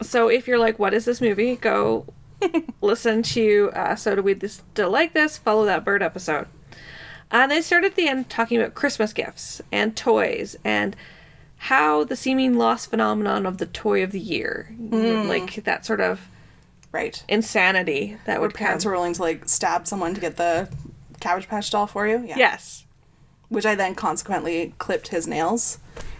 [0.00, 1.56] so if you're like, what is this movie?
[1.56, 2.06] Go
[2.80, 6.46] listen to uh, So Do We Still Like This, Follow That Bird episode.
[7.30, 10.96] And they start at the end talking about Christmas gifts and toys and
[11.62, 16.28] how the seeming lost phenomenon of the toy of the year, like that sort of
[16.90, 17.22] Right.
[17.28, 18.92] insanity that Where would parents come.
[18.92, 20.70] were willing to like stab someone to get the
[21.20, 22.24] Cabbage Patch doll for you.
[22.24, 22.36] Yeah.
[22.36, 22.84] Yes.
[23.48, 25.78] Which I then consequently clipped his nails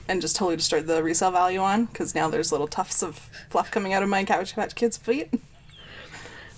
[0.09, 3.71] and just totally destroyed the resale value on because now there's little tufts of fluff
[3.71, 5.31] coming out of my Cabbage Patch Kids' feet.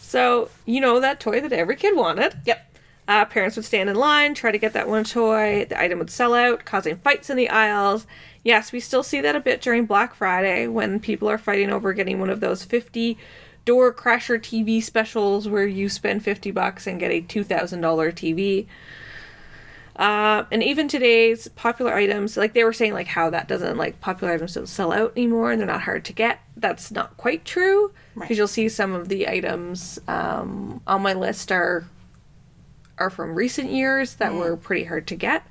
[0.00, 2.36] So, you know that toy that every kid wanted.
[2.44, 2.66] Yep.
[3.06, 5.66] Uh, parents would stand in line, try to get that one toy.
[5.68, 8.06] The item would sell out, causing fights in the aisles.
[8.44, 11.92] Yes, we still see that a bit during Black Friday when people are fighting over
[11.92, 13.18] getting one of those 50
[13.70, 17.78] door crasher TV specials where you spend 50 bucks and get a $2,000
[18.12, 18.66] TV.
[19.94, 24.00] Uh, and even today's popular items, like they were saying, like how that doesn't like
[24.00, 26.40] popular items don't sell out anymore and they're not hard to get.
[26.56, 28.36] That's not quite true because Right.
[28.38, 31.84] you'll see some of the items um, on my list are
[32.98, 35.46] are from recent years that were pretty hard to get.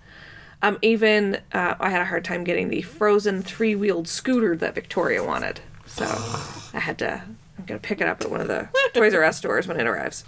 [0.61, 4.75] Um, even uh, I had a hard time getting the frozen three wheeled scooter that
[4.75, 6.03] Victoria wanted, so
[6.73, 7.23] I had to.
[7.69, 10.23] Gonna pick it up at one of the Toys R Us stores when it arrives.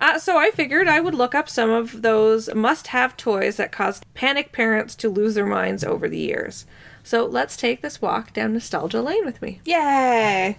[0.00, 4.06] Uh, so I figured I would look up some of those must-have toys that caused
[4.14, 6.64] panic parents to lose their minds over the years.
[7.02, 9.60] So let's take this walk down nostalgia lane with me.
[9.66, 10.56] Yay!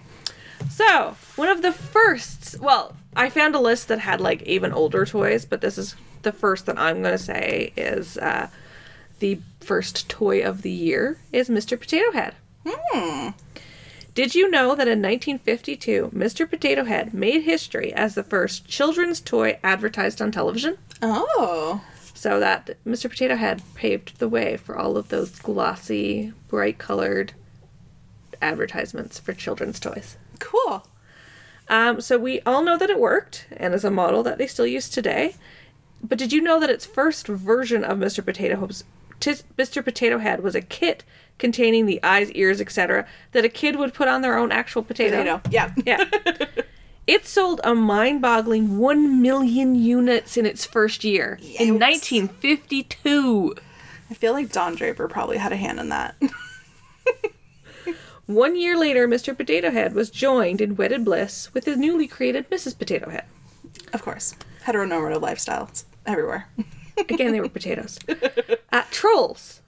[0.68, 5.04] So, one of the firsts, well, I found a list that had like even older
[5.04, 8.48] toys, but this is the first that I'm to say is uh,
[9.18, 11.80] the first toy of the year is Mr.
[11.80, 12.34] Potato Head.
[12.64, 13.30] Hmm.
[14.14, 16.48] Did you know that in 1952, Mr.
[16.48, 20.78] Potato Head made history as the first children's toy advertised on television?
[21.00, 21.82] Oh.
[22.14, 23.08] So that Mr.
[23.08, 27.34] Potato Head paved the way for all of those glossy, bright colored
[28.42, 30.16] advertisements for children's toys.
[30.38, 30.86] Cool.
[31.68, 34.66] Um, so we all know that it worked and is a model that they still
[34.66, 35.36] use today.
[36.02, 38.24] But did you know that its first version of Mr.
[38.24, 38.82] Potato Head,
[39.20, 39.84] Tis- Mr.
[39.84, 41.04] Potato Head was a kit
[41.38, 43.06] containing the eyes, ears, etc.
[43.32, 45.38] that a kid would put on their own actual potato?
[45.38, 45.40] Potato.
[45.50, 45.72] Yeah.
[45.84, 46.04] Yeah.
[47.06, 53.54] it sold a mind-boggling 1 million units in its first year in 1952.
[54.10, 56.16] I feel like Don Draper probably had a hand in that.
[58.26, 59.36] One year later, Mr.
[59.36, 62.78] Potato Head was joined in wedded bliss with his newly created Mrs.
[62.78, 63.24] Potato Head.
[63.92, 64.36] of course.
[64.64, 66.48] Heteronormative lifestyles everywhere.
[66.96, 67.98] Again, they were potatoes.
[68.72, 69.59] Uh, trolls.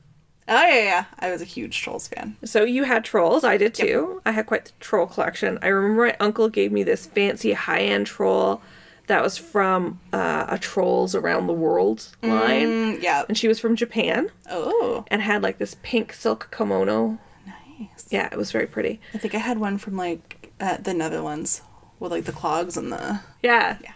[0.48, 1.04] Oh yeah, yeah.
[1.18, 2.36] I was a huge Trolls fan.
[2.44, 3.44] So you had trolls.
[3.44, 4.20] I did too.
[4.26, 5.58] I had quite the troll collection.
[5.62, 8.60] I remember my uncle gave me this fancy high-end troll
[9.06, 13.24] that was from uh, a Trolls Around the World line, Mm, yeah.
[13.28, 17.18] and she was from Japan Oh, and had like this pink silk kimono.
[17.46, 18.06] nice.
[18.10, 19.00] Yeah, it was very pretty.
[19.14, 21.62] I think I had one from like uh, the Netherlands
[22.00, 23.20] with like the clogs and the.
[23.42, 23.78] Yeah.
[23.82, 23.92] Yeah.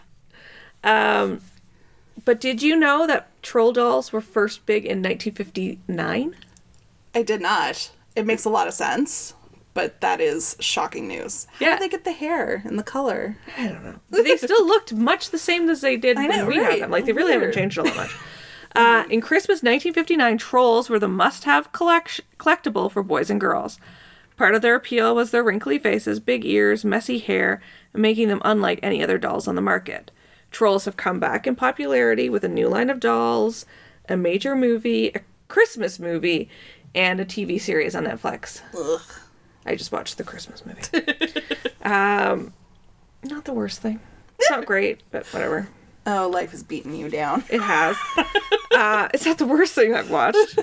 [0.83, 1.41] Um,
[2.25, 6.35] but did you know that troll dolls were first big in 1959?
[7.15, 7.89] I did not.
[8.15, 9.33] It makes a lot of sense,
[9.73, 11.47] but that is shocking news.
[11.59, 11.71] How Yeah.
[11.73, 13.37] did they get the hair and the color?
[13.57, 13.95] I don't know.
[14.09, 16.71] They still looked much the same as they did I when know, we right?
[16.73, 16.91] had them.
[16.91, 18.15] Like they really haven't changed all that much.
[18.75, 23.79] Uh, in Christmas 1959, trolls were the must-have collect- collectible for boys and girls.
[24.35, 27.59] Part of their appeal was their wrinkly faces, big ears, messy hair,
[27.93, 30.11] making them unlike any other dolls on the market.
[30.51, 33.65] Trolls have come back in popularity with a new line of dolls,
[34.09, 36.49] a major movie, a Christmas movie,
[36.95, 38.61] and a TV series on Netflix.
[38.77, 39.01] Ugh.
[39.65, 40.81] I just watched the Christmas movie.
[41.83, 42.53] um,
[43.23, 43.99] not the worst thing.
[44.39, 45.67] It's not great, but whatever.
[46.05, 47.43] Oh, life has beaten you down.
[47.49, 47.97] It has.
[48.71, 50.57] uh, it's not the worst thing I've watched.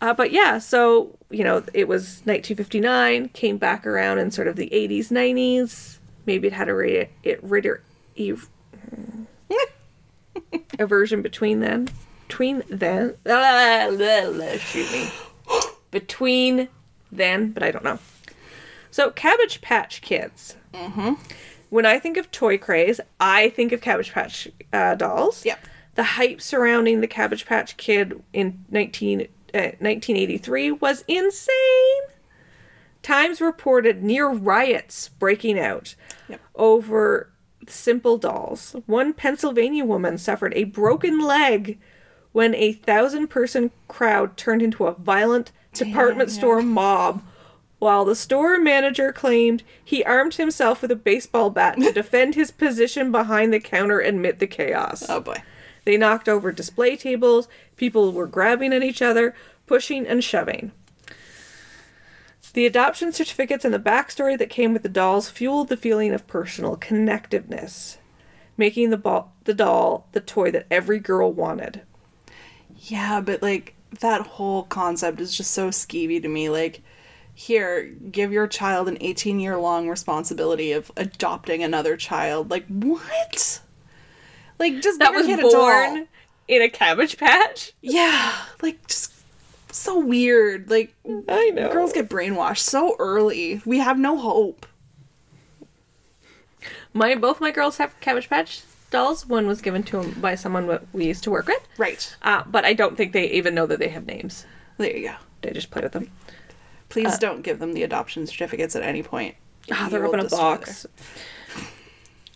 [0.00, 4.56] Uh, but yeah, so, you know, it was 1959, came back around in sort of
[4.56, 5.98] the 80s, 90s.
[6.26, 7.82] Maybe it had a, ra- it, ritter,
[9.50, 11.88] ev- a version between then.
[12.28, 13.16] Between then.
[14.58, 15.10] Shoot me.
[15.90, 16.68] Between
[17.12, 17.98] then, but I don't know.
[18.90, 20.56] So, Cabbage Patch Kids.
[20.72, 21.14] Mm-hmm.
[21.70, 25.44] When I think of toy craze, I think of Cabbage Patch uh, dolls.
[25.44, 25.58] Yep.
[25.96, 29.24] The hype surrounding the Cabbage Patch Kid in 19, uh,
[29.58, 32.02] 1983 was insane.
[33.02, 35.94] Times reported near riots breaking out
[36.28, 36.40] Yep.
[36.54, 37.30] over
[37.70, 38.76] simple dolls.
[38.86, 41.78] One Pennsylvania woman suffered a broken leg
[42.32, 46.36] when a thousand person crowd turned into a violent department yeah.
[46.36, 47.22] store mob.
[47.78, 52.50] While the store manager claimed he armed himself with a baseball bat to defend his
[52.50, 55.04] position behind the counter amid the chaos.
[55.08, 55.42] Oh boy.
[55.84, 57.46] They knocked over display tables,
[57.76, 59.34] people were grabbing at each other,
[59.66, 60.72] pushing and shoving.
[62.54, 66.26] The adoption certificates and the backstory that came with the dolls fueled the feeling of
[66.26, 67.96] personal connectiveness,
[68.56, 71.82] making the, ball, the doll the toy that every girl wanted.
[72.76, 76.48] Yeah, but like that whole concept is just so skeevy to me.
[76.48, 76.82] Like,
[77.34, 82.50] here, give your child an 18 year long responsibility of adopting another child.
[82.50, 83.60] Like, what?
[84.60, 86.06] Like, just That give was kid a doll.
[86.46, 87.72] in a cabbage patch?
[87.82, 88.32] Yeah,
[88.62, 89.12] like just
[89.78, 90.70] so weird.
[90.70, 90.94] Like
[91.28, 91.72] I know.
[91.72, 93.60] girls get brainwashed so early.
[93.64, 94.66] We have no hope.
[96.92, 99.26] My both my girls have Cabbage Patch dolls.
[99.26, 101.66] One was given to them by someone that we used to work with.
[101.76, 102.14] Right.
[102.22, 104.46] Uh, but I don't think they even know that they have names.
[104.78, 105.14] There you go.
[105.42, 106.10] They just play with them.
[106.88, 109.34] Please don't give them the adoption certificates at any point.
[109.72, 110.86] Ah, You they're will up in a box.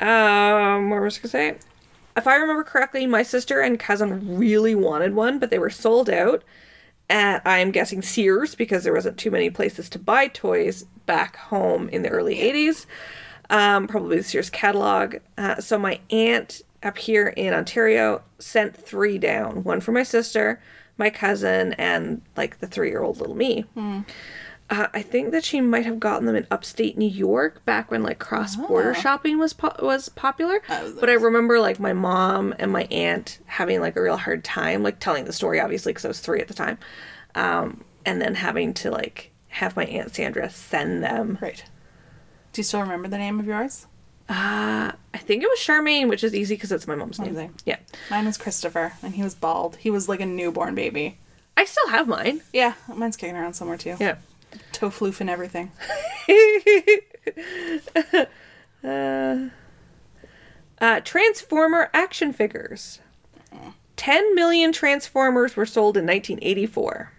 [0.01, 1.57] Um, what was I gonna say?
[2.17, 6.11] If I remember correctly, my sister and cousin really wanted one, but they were sold
[6.11, 6.43] out
[7.11, 11.89] at I'm guessing Sears because there wasn't too many places to buy toys back home
[11.89, 12.87] in the early '80s.
[13.51, 15.17] Um, probably the Sears catalog.
[15.37, 20.61] Uh, so my aunt up here in Ontario sent three down: one for my sister,
[20.97, 23.65] my cousin, and like the three-year-old little me.
[24.71, 28.03] Uh, I think that she might have gotten them in upstate New York back when
[28.03, 30.61] like cross border shopping was po- was popular.
[30.69, 34.45] Oh, but I remember like my mom and my aunt having like a real hard
[34.45, 36.77] time like telling the story obviously because I was three at the time,
[37.35, 41.39] um, and then having to like have my aunt Sandra send them.
[41.41, 41.65] Right.
[42.53, 43.87] Do you still remember the name of yours?
[44.29, 47.55] Uh, I think it was Charmaine, which is easy because it's my mom's name.
[47.65, 47.79] Yeah,
[48.11, 49.77] Mine was Christopher, and he was bald.
[49.77, 51.19] He was like a newborn baby.
[51.57, 52.43] I still have mine.
[52.53, 53.97] Yeah, mine's kicking around somewhere too.
[53.99, 54.17] Yeah.
[54.79, 55.73] Toe floof and everything.
[60.81, 63.01] Uh, Transformer action figures.
[63.97, 67.11] 10 million Transformers were sold in 1984.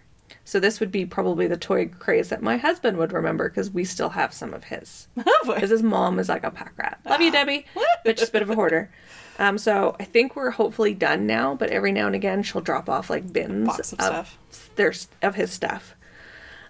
[0.44, 3.84] So this would be probably the toy craze that my husband would remember because we
[3.84, 5.08] still have some of his.
[5.44, 7.00] Because his mom is like a pack rat.
[7.04, 7.66] Love you, Debbie.
[8.04, 8.90] But just a bit of a hoarder.
[9.38, 12.88] Um, so I think we're hopefully done now, but every now and again she'll drop
[12.88, 14.38] off like bins of
[14.76, 15.94] their of his stuff.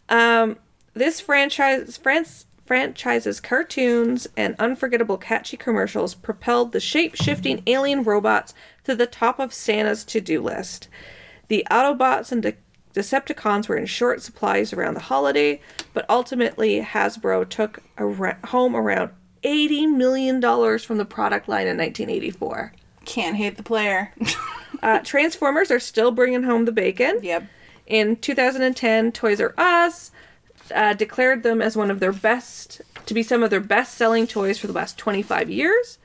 [0.09, 0.57] Um,
[0.95, 8.95] this franchise France franchise's cartoons and unforgettable catchy commercials propelled the shape-shifting alien robots to
[8.95, 10.86] the top of Santa's to-do list.
[11.49, 12.55] The Autobots and De-
[12.95, 15.61] Decepticons were in short supplies around the holiday,
[15.93, 19.11] but ultimately Hasbro took ar- home around
[19.43, 20.41] $80 million
[20.78, 22.72] from the product line in 1984.
[23.05, 24.12] Can't hate the player.
[24.82, 27.18] Uh, Transformers are still bringing home the bacon.
[27.22, 27.45] yep.
[27.86, 30.11] In 2010, Toys R Us
[30.73, 34.27] uh, declared them as one of their best, to be some of their best selling
[34.27, 35.99] toys for the last 25 years,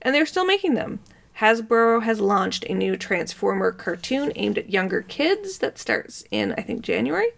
[0.00, 1.00] and they're still making them.
[1.38, 6.62] Hasbro has launched a new Transformer cartoon aimed at younger kids that starts in, I
[6.62, 7.28] think, January,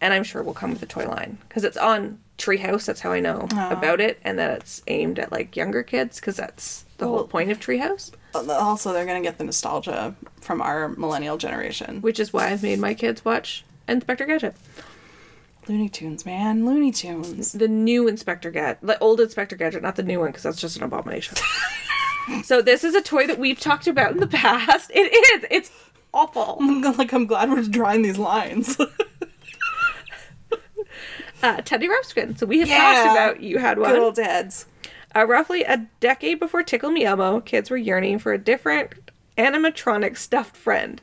[0.00, 2.84] and I'm sure will come with a toy line because it's on Treehouse.
[2.86, 6.36] That's how I know about it, and that it's aimed at like younger kids because
[6.36, 11.36] that's the whole point of Treehouse, Also, they're gonna get the nostalgia from our millennial
[11.36, 12.00] generation.
[12.00, 14.54] which is why I've made my kids watch Inspector Gadget.
[15.68, 17.52] Looney Tunes, man, Looney Tunes.
[17.52, 20.76] the new Inspector Gadget, the old Inspector Gadget, not the new one, because that's just
[20.76, 21.36] an abomination.
[22.44, 24.90] so this is a toy that we've talked about in the past.
[24.92, 25.46] It is.
[25.50, 25.70] It's
[26.12, 26.56] awful.
[26.98, 28.76] like I'm glad we're drawing these lines.
[31.42, 32.38] Uh, Teddy Ruxpin.
[32.38, 32.78] So we have Yeah.
[32.78, 33.90] talked about you had one.
[33.90, 34.66] Good old dads.
[35.12, 38.92] Uh, roughly a decade before Tickle Me Elmo, kids were yearning for a different
[39.36, 41.02] animatronic stuffed friend.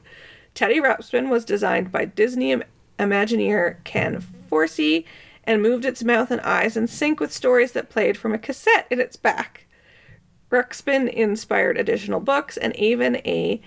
[0.55, 2.63] Teddy Ruxpin was designed by Disney Im-
[2.97, 5.05] Imagineer Ken Forsse
[5.43, 8.87] and moved its mouth and eyes in sync with stories that played from a cassette
[8.89, 9.67] in its back.
[10.51, 13.61] Ruxpin inspired additional books and even a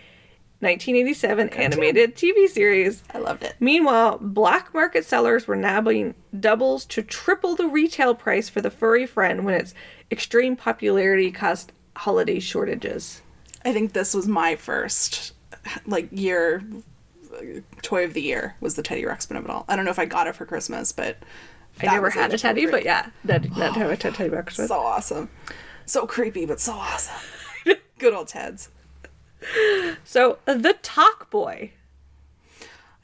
[0.61, 3.03] 1987 animated TV series.
[3.13, 3.57] I loved it.
[3.59, 9.05] Meanwhile, black market sellers were nabbing doubles to triple the retail price for the furry
[9.05, 9.75] friend when its
[10.11, 13.23] extreme popularity caused holiday shortages.
[13.65, 15.35] I think this was my first
[15.87, 16.63] like year
[17.83, 19.65] toy of the year was the Teddy Ruxpin of it all.
[19.69, 21.17] I don't know if I got it for Christmas, but
[21.81, 24.53] I never had a teddy, but yeah, that that a teddy with.
[24.53, 25.31] so awesome,
[25.87, 27.15] so creepy, but so awesome.
[27.99, 28.69] Good old Teds.
[30.05, 31.73] So the Talk Boy.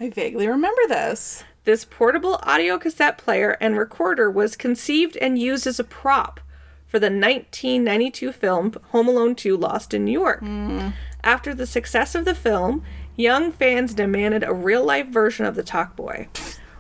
[0.01, 1.43] I vaguely remember this.
[1.65, 6.41] This portable audio cassette player and recorder was conceived and used as a prop
[6.87, 10.41] for the 1992 film Home Alone 2 Lost in New York.
[10.41, 10.95] Mm.
[11.23, 12.85] After the success of the film,
[13.19, 16.29] young fans demanded a real life version of the Talk Boy.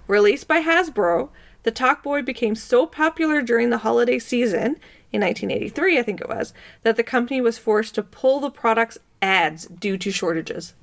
[0.06, 1.28] Released by Hasbro,
[1.64, 4.78] the Talk Boy became so popular during the holiday season,
[5.10, 8.98] in 1983, I think it was, that the company was forced to pull the product's
[9.20, 10.74] ads due to shortages.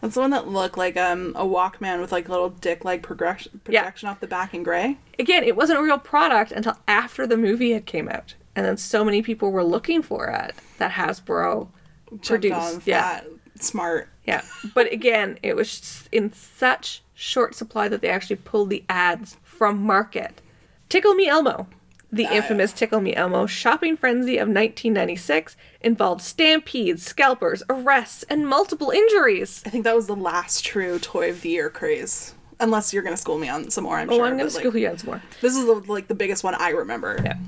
[0.00, 3.02] That's the one that looked like um, a Walkman with like a little dick like
[3.02, 4.98] progression projection off the back in gray.
[5.16, 8.76] Again, it wasn't a real product until after the movie had came out, and then
[8.76, 11.68] so many people were looking for it that Hasbro
[12.08, 12.84] Jumped produced.
[12.84, 13.26] Yeah, that.
[13.62, 14.08] Smart.
[14.24, 14.42] Yeah.
[14.74, 19.82] But again, it was in such short supply that they actually pulled the ads from
[19.82, 20.40] market.
[20.88, 21.66] Tickle Me Elmo.
[22.14, 28.90] The infamous Tickle Me Elmo shopping frenzy of 1996 involved stampedes, scalpers, arrests, and multiple
[28.90, 29.62] injuries.
[29.64, 32.34] I think that was the last true toy of the year craze.
[32.60, 34.26] Unless you're gonna school me on some more, I'm Oh, sure.
[34.26, 35.22] I'm going to like, school you on some more.
[35.40, 37.18] This is the, like the biggest one I remember.
[37.24, 37.38] Yeah.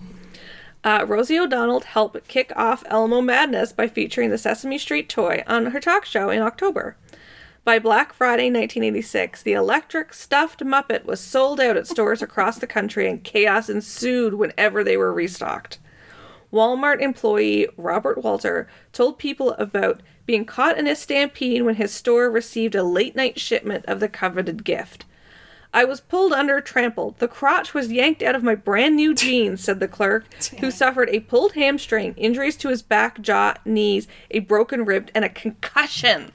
[0.85, 5.66] Uh, Rosie O'Donnell helped kick off Elmo Madness by featuring the Sesame Street toy on
[5.66, 6.95] her talk show in October.
[7.64, 12.66] By Black Friday 1986, the electric stuffed Muppet was sold out at stores across the
[12.66, 15.78] country and chaos ensued whenever they were restocked.
[16.53, 22.30] Walmart employee Robert Walter told people about being caught in a stampede when his store
[22.30, 25.07] received a late night shipment of the coveted gift.
[25.75, 27.18] I was pulled under, trampled.
[27.18, 31.11] The crotch was yanked out of my brand new jeans, said the clerk, who suffered
[31.11, 36.31] a pulled hamstring, injuries to his back, jaw, knees, a broken rib, and a concussion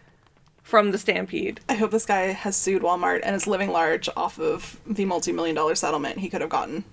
[0.62, 1.62] from the stampede.
[1.70, 5.56] I hope this guy has sued Walmart and is living large off of the multi-million
[5.56, 6.84] dollar settlement he could have gotten.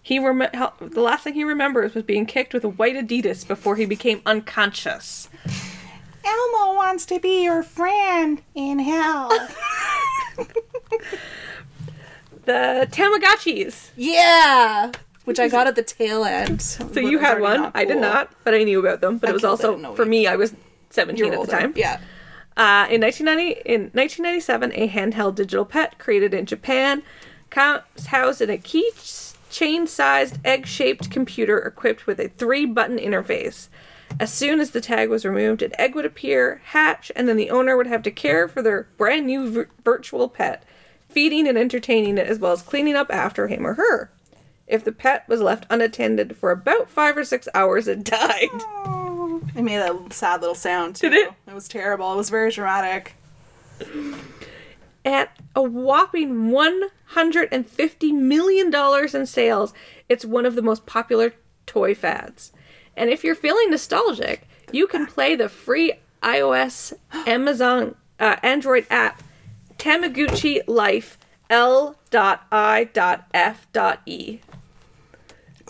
[0.00, 0.48] He rem-
[0.80, 4.22] the last thing he remembers was being kicked with a white Adidas before he became
[4.24, 5.28] unconscious.
[6.24, 9.48] Elmo wants to be your friend in hell.
[12.46, 13.90] The Tamagotchis.
[13.96, 14.90] yeah,
[15.24, 16.62] which I got at the tail end.
[16.62, 17.70] So you had one.
[17.74, 19.18] I did not, but I knew about them.
[19.18, 20.26] But I it was also for me.
[20.26, 20.54] I was
[20.90, 21.50] 17 You're at older.
[21.50, 21.72] the time.
[21.76, 22.00] Yeah.
[22.56, 27.02] Uh, in 1990, in 1997, a handheld digital pet created in Japan
[27.50, 33.68] comes housed in a keychain-sized egg-shaped computer equipped with a three-button interface.
[34.18, 37.50] As soon as the tag was removed, an egg would appear, hatch, and then the
[37.50, 40.62] owner would have to care for their brand new vir- virtual pet,
[41.16, 44.10] feeding and entertaining it as well as cleaning up after him or her.
[44.66, 48.50] If the pet was left unattended for about five or six hours, it died.
[49.56, 50.96] It made a sad little sound.
[50.96, 51.08] Too.
[51.08, 51.32] Did it?
[51.46, 52.12] It was terrible.
[52.12, 53.14] It was very dramatic.
[55.06, 58.70] At a whopping $150 million
[59.14, 59.72] in sales,
[60.10, 61.32] it's one of the most popular
[61.64, 62.52] toy fads.
[62.94, 66.92] And if you're feeling nostalgic, you can play the free iOS
[67.26, 69.22] Amazon uh, Android app
[69.78, 71.18] Tamagotchi Life
[71.50, 72.00] L.I.F.E.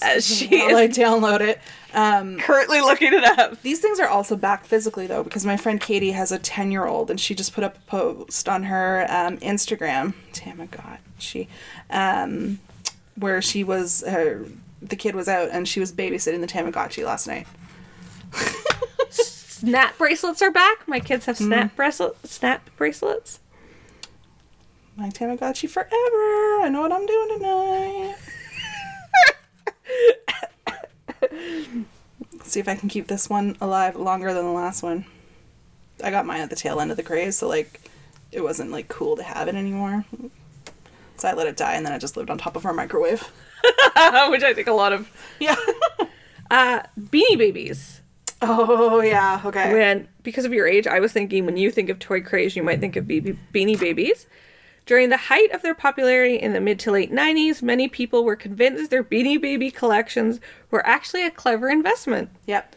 [0.02, 1.58] As she While I download it.
[1.94, 3.62] Um, currently looking it up.
[3.62, 7.18] these things are also back physically though, because my friend Katie has a ten-year-old, and
[7.18, 10.12] she just put up a post on her um, Instagram.
[10.34, 11.48] Tamagotchi,
[11.88, 12.58] um,
[13.14, 14.44] where she was her
[14.82, 17.46] the kid was out and she was babysitting the Tamagotchi last night.
[19.10, 20.86] Snap bracelets are back.
[20.86, 23.40] My kids have snap bracelet snap bracelets.
[24.96, 25.90] My Tamagotchi forever.
[26.64, 28.16] I know what I'm doing tonight.
[32.44, 35.04] See if I can keep this one alive longer than the last one.
[36.02, 37.80] I got mine at the tail end of the craze, so like
[38.32, 40.04] it wasn't like cool to have it anymore.
[41.16, 43.20] So I let it die and then I just lived on top of our microwave.
[44.28, 45.56] which I think a lot of Yeah.
[46.50, 48.00] uh beanie babies.
[48.42, 49.72] oh yeah, okay.
[49.72, 52.62] When because of your age, I was thinking when you think of toy craze, you
[52.62, 54.26] might think of BB, beanie babies.
[54.86, 58.36] During the height of their popularity in the mid to late 90s, many people were
[58.36, 60.38] convinced their beanie baby collections
[60.70, 62.74] were actually a clever investment, Yep.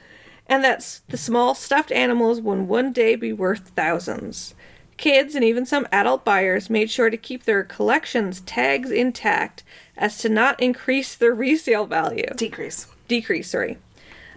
[0.48, 4.56] and that the small stuffed animals would one day be worth thousands.
[4.98, 9.64] Kids and even some adult buyers made sure to keep their collections tags intact
[9.96, 12.88] as to not increase their resale value Decrease.
[13.08, 13.78] decrease, sorry.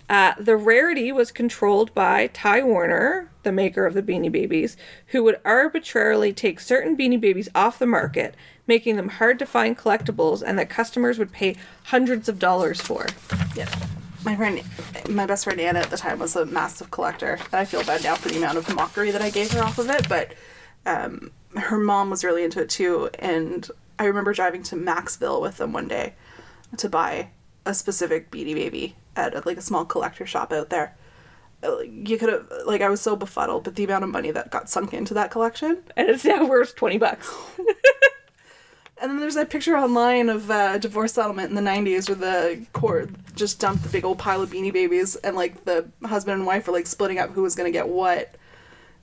[0.09, 4.77] Uh, the rarity was controlled by Ty Warner, the maker of the Beanie Babies,
[5.09, 8.35] who would arbitrarily take certain Beanie Babies off the market,
[8.67, 13.07] making them hard to find collectibles and that customers would pay hundreds of dollars for.
[13.57, 13.73] Yeah.
[14.25, 14.63] My friend,
[15.09, 18.05] my best friend Anna at the time was a massive collector, and I feel bad
[18.05, 20.09] now for the amount of mockery that I gave her off of it.
[20.09, 20.35] But
[20.87, 25.57] um, her mom was really into it too, and I remember driving to Maxville with
[25.57, 26.15] them one day
[26.77, 27.31] to buy
[27.67, 30.97] a specific Beanie Baby at a, like a small collector shop out there.
[31.63, 34.69] You could have like I was so befuddled, but the amount of money that got
[34.69, 35.83] sunk into that collection.
[35.97, 37.33] And it's now worth 20 bucks.
[39.03, 42.65] And then there's that picture online of uh, divorce settlement in the 90s where the
[42.73, 46.47] court just dumped the big old pile of beanie babies and like the husband and
[46.47, 48.37] wife were like splitting up who was going to get what.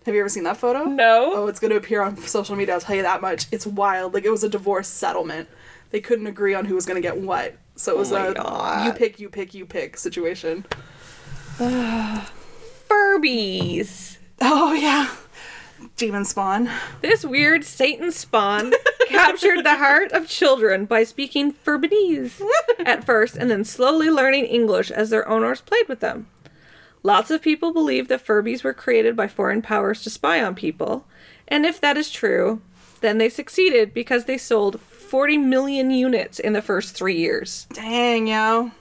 [0.06, 0.86] Have you ever seen that photo?
[0.86, 1.32] No.
[1.36, 3.48] Oh, it's going to appear on social media, I'll tell you that much.
[3.52, 4.14] It's wild.
[4.14, 5.50] Like it was a divorce settlement.
[5.92, 7.58] They couldn't agree on who was going to get what.
[7.80, 8.86] So it was Oh a God.
[8.86, 10.66] you pick, you pick, you pick situation.
[12.90, 14.18] Furbies.
[14.42, 15.16] Oh, yeah.
[15.96, 16.70] Demon spawn.
[17.02, 18.74] This weird Satan spawn
[19.08, 22.42] captured the heart of children by speaking Furbanese
[22.80, 26.28] at first and then slowly learning English as their owners played with them.
[27.02, 31.06] Lots of people believe that Furbies were created by foreign powers to spy on people,
[31.48, 32.62] and if that is true,
[33.00, 37.68] then they succeeded because they sold 40 million units in the first three years.
[37.74, 38.72] Dang, yo.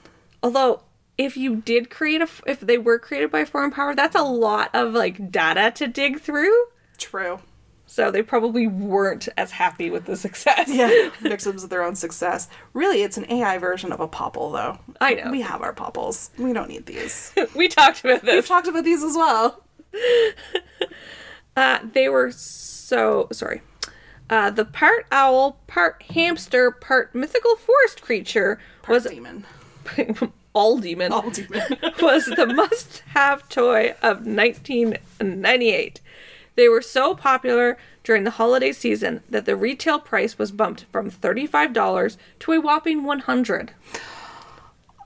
[0.43, 0.81] Although,
[1.17, 4.23] if you did create a, if they were created by a foreign power, that's a
[4.23, 6.65] lot of like data to dig through.
[6.97, 7.39] True.
[7.87, 10.69] So they probably weren't as happy with the success.
[10.69, 12.47] Yeah, victims of their own success.
[12.73, 14.77] Really, it's an AI version of a popple, though.
[15.01, 15.31] I know.
[15.31, 16.29] We have our popples.
[16.37, 17.33] We don't need these.
[17.55, 18.35] we talked about this.
[18.35, 19.63] We've talked about these as well.
[21.57, 23.61] Uh, they were so sorry.
[24.29, 29.45] Uh, the part owl, part hamster, part mythical forest creature was Demon.
[30.53, 31.11] all demon.
[31.11, 31.61] All demon.
[32.01, 36.01] was the must-have toy of 1998.
[36.55, 41.09] They were so popular during the holiday season that the retail price was bumped from
[41.09, 43.71] $35 to a whopping 100.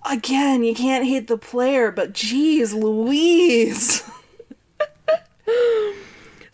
[0.05, 4.03] Again, you can't hate the player, but geez, Louise.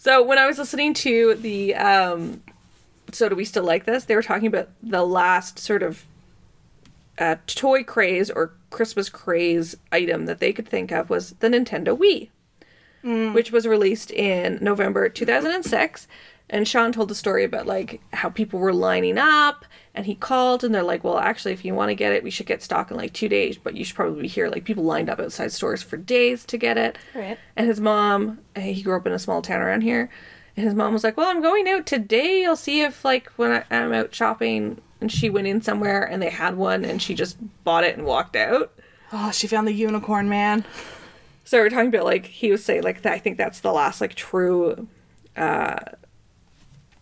[0.02, 2.42] So when I was listening to the um
[3.12, 4.06] so do we still like this?
[4.06, 6.06] They were talking about the last sort of
[7.18, 11.98] uh, toy craze or Christmas craze item that they could think of was the Nintendo
[11.98, 12.30] Wii,
[13.34, 16.08] which was released in November 2006.
[16.52, 20.64] And Sean told the story about like how people were lining up, and he called,
[20.64, 22.90] and they're like, "Well, actually, if you want to get it, we should get stock
[22.90, 25.52] in like two days, but you should probably be here." Like people lined up outside
[25.52, 26.98] stores for days to get it.
[27.14, 27.38] Right.
[27.56, 30.10] And his mom, he grew up in a small town around here,
[30.60, 32.46] his mom was like, "Well, I'm going out today.
[32.46, 36.22] I'll see if like when I, I'm out shopping." And she went in somewhere, and
[36.22, 38.74] they had one, and she just bought it and walked out.
[39.14, 40.66] Oh, she found the unicorn man.
[41.46, 44.02] So we're talking about like he was saying like that, I think that's the last
[44.02, 44.88] like true
[45.36, 45.78] uh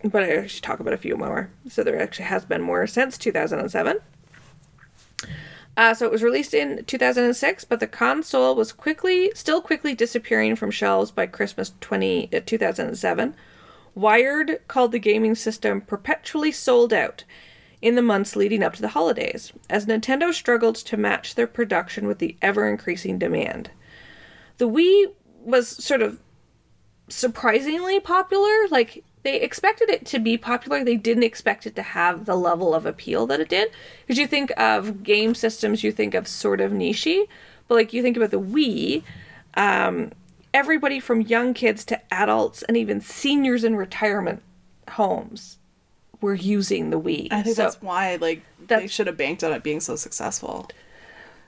[0.03, 1.49] but I should talk about a few more.
[1.69, 3.99] So there actually has been more since 2007.
[5.75, 10.55] Uh, so it was released in 2006, but the console was quickly, still quickly disappearing
[10.55, 13.35] from shelves by Christmas 20, uh, 2007.
[13.97, 17.23] Wired called the gaming system perpetually sold out
[17.81, 22.05] in the months leading up to the holidays, as Nintendo struggled to match their production
[22.05, 23.71] with the ever increasing demand.
[24.59, 26.19] The Wii was sort of
[27.09, 28.67] surprisingly popular.
[28.69, 32.75] Like they expected it to be popular, they didn't expect it to have the level
[32.75, 33.71] of appeal that it did.
[34.01, 37.27] Because you think of game systems, you think of sort of nichey,
[37.67, 39.01] but like you think about the Wii,
[39.55, 40.11] um,
[40.57, 44.41] everybody from young kids to adults and even seniors in retirement
[44.89, 45.57] homes
[46.19, 47.27] were using the Wii.
[47.31, 50.67] I think So- that's why, like, they should have banked on it being so successful.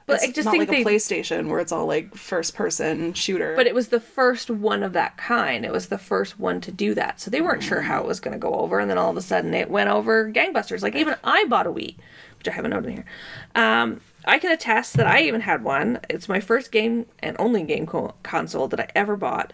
[0.05, 2.55] But it's I just not think like they a PlayStation where it's all like first
[2.55, 3.55] person shooter.
[3.55, 5.63] But it was the first one of that kind.
[5.63, 7.19] It was the first one to do that.
[7.19, 8.79] So they weren't sure how it was going to go over.
[8.79, 10.81] And then all of a sudden it went over gangbusters.
[10.81, 11.95] Like even I bought a Wii,
[12.39, 13.05] which I have a note in here.
[13.53, 15.99] Um, I can attest that I even had one.
[16.09, 19.53] It's my first game and only game co- console that I ever bought.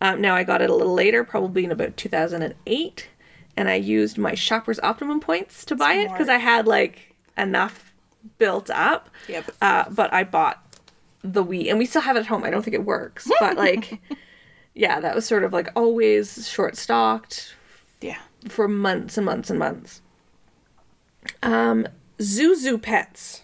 [0.00, 3.08] Um, now I got it a little later, probably in about 2008.
[3.56, 7.94] And I used my Shoppers Optimum points to buy it because I had like enough
[8.38, 9.08] built up.
[9.28, 9.50] Yep.
[9.62, 10.60] Uh, but I bought
[11.22, 12.44] the Wii, and we still have it at home.
[12.44, 14.00] I don't think it works, but like,
[14.74, 17.54] yeah, that was sort of like always short stocked
[18.00, 18.18] yeah.
[18.48, 20.02] for months and months and months.
[21.42, 21.88] Um,
[22.18, 23.43] Zhu Zhu Pets.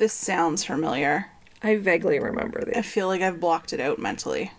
[0.00, 1.26] This sounds familiar.
[1.62, 4.50] I vaguely remember the I feel like I've blocked it out mentally.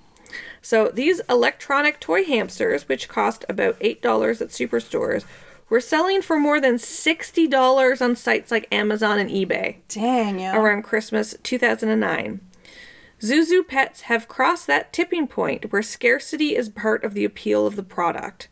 [0.62, 5.26] So these electronic toy hamsters, which cost about eight dollars at superstores,
[5.68, 9.78] were selling for more than sixty dollars on sites like Amazon and eBay.
[9.88, 10.54] Dang, yo.
[10.54, 12.39] around Christmas 2009.
[13.20, 17.66] Zhu Zhu Pets have crossed that tipping point where scarcity is part of the appeal
[17.66, 18.48] of the product,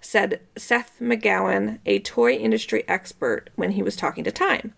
[0.00, 4.74] said Seth McGowan, a toy industry expert, when he was talking to Time.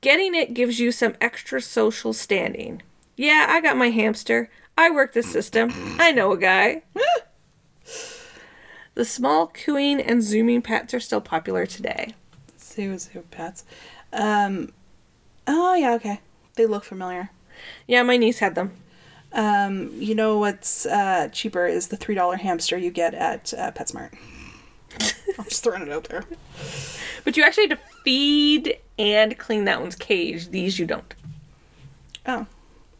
[0.00, 2.82] Getting it gives you some extra social standing.
[3.16, 4.48] Yeah, I got my hamster.
[4.76, 5.72] I work the system.
[5.98, 6.82] I know a guy.
[8.94, 12.14] the small cooing and zooming pets are still popular today.
[12.58, 13.64] Zhu Zhu pets.
[14.12, 14.72] Um,
[15.48, 16.20] oh, yeah, okay.
[16.54, 17.30] They look familiar.
[17.88, 18.72] Yeah, my niece had them.
[19.32, 24.12] Um, you know what's uh, cheaper is the $3 hamster you get at uh, PetSmart.
[25.38, 26.24] I'm just throwing it out there.
[27.24, 30.48] But you actually had to feed and clean that one's cage.
[30.50, 31.14] These you don't.
[32.26, 32.46] Oh.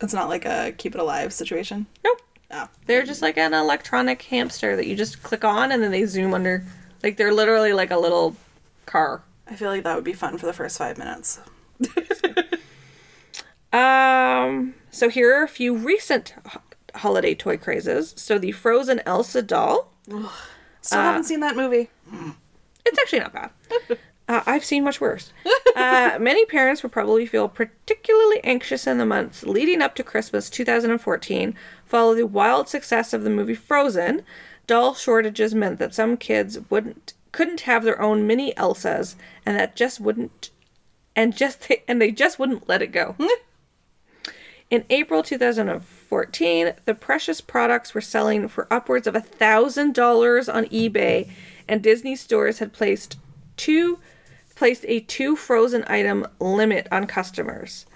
[0.00, 1.86] It's not like a keep it alive situation.
[2.04, 2.20] Nope.
[2.50, 2.68] Oh.
[2.86, 6.32] They're just like an electronic hamster that you just click on and then they zoom
[6.34, 6.64] under.
[7.02, 8.36] Like they're literally like a little
[8.86, 9.22] car.
[9.48, 11.40] I feel like that would be fun for the first five minutes.
[13.72, 14.74] Um.
[14.90, 16.62] So here are a few recent ho-
[16.94, 18.14] holiday toy crazes.
[18.16, 19.92] So the Frozen Elsa doll,
[20.80, 21.90] Still haven't seen that movie.
[22.86, 23.50] it's actually not bad.
[24.28, 25.32] Uh, I've seen much worse.
[25.74, 30.50] Uh, many parents would probably feel particularly anxious in the months leading up to Christmas
[30.50, 31.54] 2014,
[31.86, 34.22] following the wild success of the movie Frozen.
[34.66, 39.14] Doll shortages meant that some kids wouldn't couldn't have their own mini Elsas,
[39.46, 40.50] and that just wouldn't,
[41.16, 43.16] and just and they just wouldn't let it go.
[44.70, 51.30] In April 2014, the precious products were selling for upwards of a $1,000 on eBay,
[51.66, 53.16] and Disney stores had placed
[53.56, 53.98] two
[54.58, 57.86] placed a two frozen item limit on customers.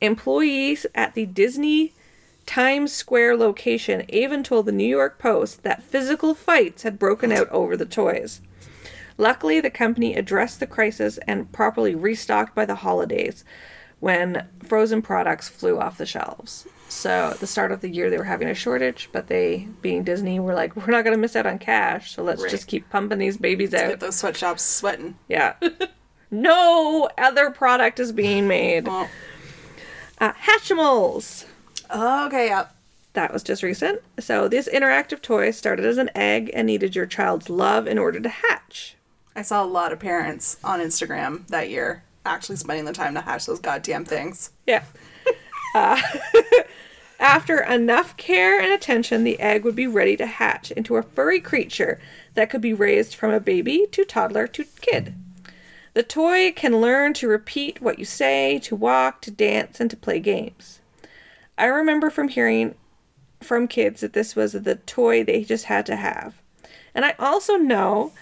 [0.00, 1.92] Employees at the Disney
[2.46, 7.48] Times Square location even told the New York Post that physical fights had broken out
[7.50, 8.40] over the toys.
[9.18, 13.44] Luckily, the company addressed the crisis and properly restocked by the holidays
[13.98, 16.66] when frozen products flew off the shelves.
[16.88, 20.04] So, at the start of the year, they were having a shortage, but they, being
[20.04, 22.50] Disney, were like, we're not going to miss out on cash, so let's Right.
[22.50, 23.88] just keep pumping these babies out.
[23.88, 25.16] Get those sweatshops sweating.
[25.28, 25.54] Yeah.
[26.32, 28.86] no other product is being made.
[28.88, 29.08] Well,
[30.18, 31.44] Uh, Hatchimals.
[31.94, 32.66] okay, yeah.
[33.14, 34.00] That was just recent.
[34.20, 38.18] So, this interactive toy started as an egg and needed your child's love in order
[38.20, 38.96] to hatch.
[39.36, 43.20] I saw a lot of parents on Instagram that year actually spending the time to
[43.20, 44.50] hatch those goddamn things.
[44.66, 44.84] Yeah.
[45.74, 46.00] Uh,
[47.20, 51.40] after enough care and attention, the egg would be ready to hatch into a furry
[51.40, 52.00] creature
[52.34, 55.14] that could be raised from a baby to toddler to kid.
[55.94, 59.96] The toy can learn to repeat what you say, to walk, to dance, and to
[59.96, 60.80] play games.
[61.58, 62.74] I remember from hearing
[63.40, 66.40] from kids that this was the toy they just had to have.
[66.94, 68.12] And I also know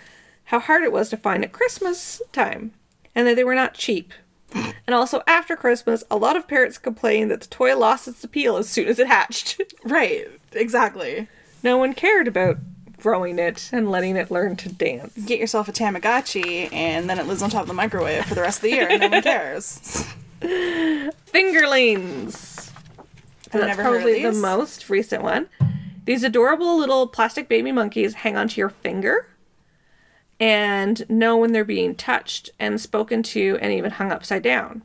[0.44, 2.72] how hard it was to find at Christmas time,
[3.14, 4.12] and that they were not cheap.
[4.86, 8.56] And also after Christmas, a lot of parents complained that the toy lost its appeal
[8.56, 9.62] as soon as it hatched.
[9.84, 11.28] Right, exactly.
[11.62, 12.56] no one cared about
[13.00, 15.12] growing it and letting it learn to dance.
[15.24, 18.42] Get yourself a Tamagotchi and then it lives on top of the microwave for the
[18.42, 20.06] rest of the year and no one cares.
[20.40, 22.70] Fingerlings.
[23.52, 25.48] I've That's never heard of probably the most recent one.
[26.04, 29.26] These adorable little plastic baby monkeys hang onto your finger
[30.38, 34.82] and know when they're being touched and spoken to and even hung upside down.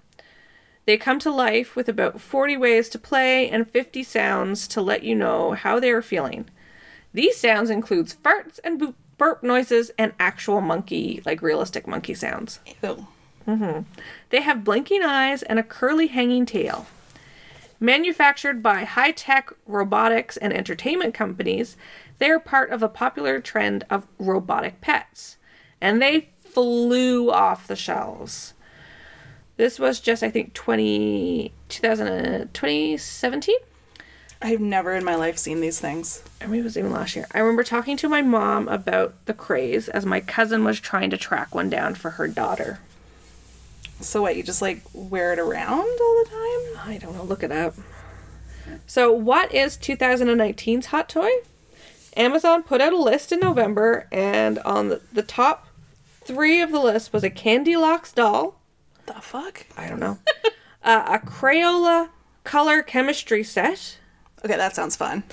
[0.85, 5.03] They come to life with about 40 ways to play and 50 sounds to let
[5.03, 6.49] you know how they are feeling.
[7.15, 12.59] These sounds includes farts and boop, burp noises and actual monkey, like realistic monkey sounds.
[12.83, 13.07] Ew.
[13.47, 13.83] Mm-hmm.
[14.31, 16.87] They have blinking eyes and a curly hanging tail.
[17.79, 21.77] Manufactured by high tech robotics and entertainment companies,
[22.19, 25.37] they are part of a popular trend of robotic pets.
[25.79, 28.55] And they flew off the shelves.
[29.55, 33.55] This was just, I think, 20, 2000, 2017?
[33.55, 33.74] Uh,
[34.41, 36.23] I've never in my life seen these things.
[36.41, 37.27] Or maybe it was even last year.
[37.33, 41.17] I remember talking to my mom about the craze as my cousin was trying to
[41.17, 42.79] track one down for her daughter.
[44.01, 46.89] So what, you just like wear it around all the time?
[46.89, 47.23] I don't know.
[47.23, 47.75] Look it up.
[48.87, 51.29] So, what is 2019's hot toy?
[52.17, 55.67] Amazon put out a list in November, and on the, the top
[56.23, 58.59] three of the list was a Candy Locks doll.
[59.05, 59.65] The fuck?
[59.77, 60.17] I don't know.
[60.83, 62.09] uh, a Crayola
[62.43, 63.97] color chemistry set,
[64.45, 65.23] Okay, that sounds fun.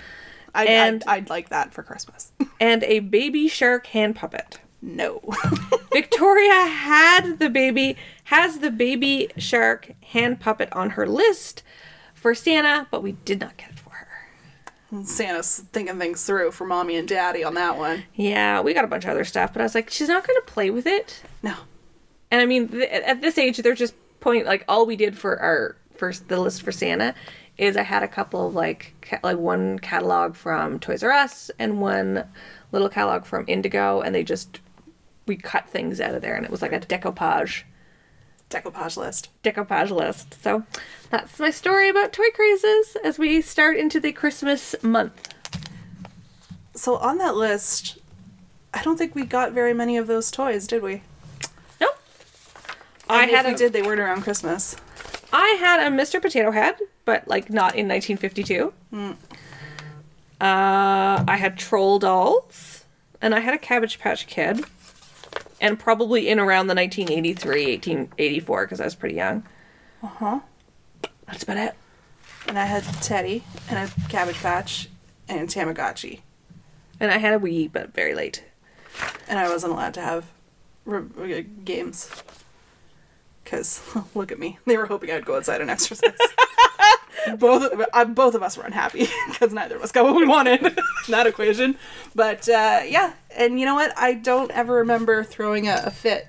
[0.55, 2.33] I'd, And- I'd, I'd like that for Christmas.
[2.61, 4.59] and a baby shark hand puppet.
[4.81, 5.21] no.
[5.93, 11.63] Victoria had the baby has the baby shark hand puppet on her list
[12.15, 15.05] for Santa, but we did not get it for her.
[15.05, 18.05] Santa's thinking things through for mommy and daddy on that one.
[18.15, 20.39] Yeah, we got a bunch of other stuff, but I was like, she's not going
[20.41, 21.23] to play with it.
[21.43, 21.55] No.
[22.31, 25.39] And I mean, th- at this age, they're just point like all we did for
[25.41, 27.15] our first the list for Santa
[27.63, 31.51] is I had a couple of like ca- like one catalog from Toys R Us
[31.59, 32.25] and one
[32.73, 34.61] little catalog from Indigo, and they just
[35.27, 37.63] we cut things out of there, and it was like a decoupage
[38.51, 39.29] Decoupage list.
[39.43, 40.43] decoupage list.
[40.43, 40.65] So
[41.09, 45.29] that's my story about toy crazes as we start into the Christmas month.
[46.75, 47.99] So on that list,
[48.75, 51.03] I don't think we got very many of those toys, did we?
[51.81, 51.97] Nope.
[53.09, 53.73] I I had if we a, did.
[53.73, 54.77] They weren't around Christmas.
[55.33, 56.21] I had a Mr.
[56.21, 58.73] Potato Head, but like not in 1952.
[60.41, 62.85] Uh, I had Troll Dolls,
[63.21, 64.65] and I had a Cabbage Patch Kid,
[65.61, 69.45] and probably in around the 1983, 1884, because I was pretty young.
[70.03, 70.41] Uh huh.
[71.27, 71.75] That's about it.
[72.49, 74.89] And I had Teddy and a Cabbage Patch
[75.29, 76.21] and Tamagotchi,
[76.99, 78.43] And I had a Wii, but very late.
[79.29, 80.27] and I wasn't allowed to have
[80.85, 82.11] re- uh, games.
[83.45, 83.81] Cause
[84.15, 86.13] look at me, they were hoping I'd go outside and exercise.
[87.39, 90.65] both uh, both of us were unhappy because neither of us got what we wanted
[90.67, 90.77] in
[91.09, 91.77] that equation.
[92.15, 93.93] But uh, yeah, and you know what?
[93.99, 96.27] I don't ever remember throwing a, a fit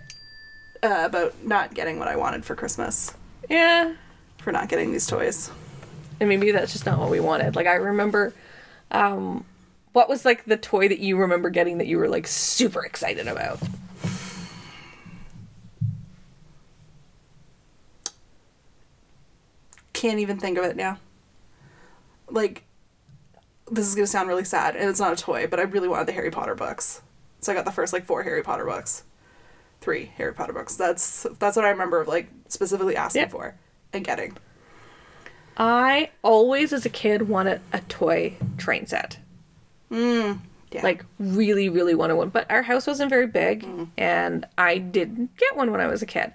[0.84, 3.14] uh, about not getting what I wanted for Christmas
[3.50, 3.94] Yeah.
[4.40, 5.50] for not getting these toys.
[6.20, 7.56] And maybe that's just not what we wanted.
[7.56, 8.34] Like I remember
[8.92, 9.44] um
[9.94, 13.28] what was like the toy that you remember getting that you were like super excited
[13.28, 13.60] about?
[20.04, 21.00] Can't even think of it now.
[22.30, 22.64] Like,
[23.72, 26.08] this is gonna sound really sad, and it's not a toy, but I really wanted
[26.08, 27.02] the Harry Potter books,
[27.40, 29.04] so I got the first like four Harry Potter books,
[29.80, 30.76] three Harry Potter books.
[30.76, 33.28] That's that's what I remember of like specifically asking Yeah.
[33.30, 33.56] for
[33.94, 34.36] and getting.
[35.56, 39.20] I always as a kid wanted a toy train set.
[39.90, 40.40] Mm,
[40.74, 40.84] yeah.
[40.84, 42.28] Like really, really wanted one.
[42.28, 43.88] But our house wasn't very big mm.
[43.98, 46.34] and I didn't get one when I was a kid.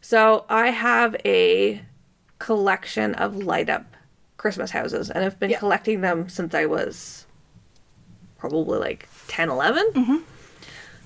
[0.00, 1.82] So I have a
[2.38, 3.84] collection of light up
[4.36, 5.58] Christmas houses and I've been Yeah.
[5.58, 7.26] collecting them since I was
[8.38, 10.24] probably like 10, 11.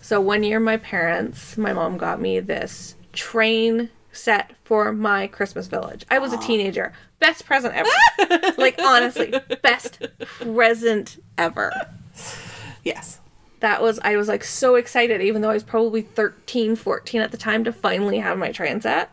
[0.03, 5.66] So one year, my parents, my mom got me this train set for my Christmas
[5.68, 6.05] village.
[6.11, 6.93] I was a teenager.
[7.20, 8.53] Best present ever.
[8.59, 10.03] like, honestly, best
[10.41, 11.72] present ever.
[12.85, 13.20] yes.
[13.61, 17.30] That was, I was like so excited, even though I was probably 13, 14 at
[17.30, 19.11] the time to finally have my train set.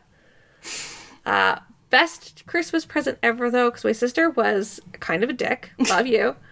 [1.26, 1.60] Uh,
[1.90, 5.72] best Christmas present ever, though, because my sister was kind of a dick.
[5.90, 6.36] Love you.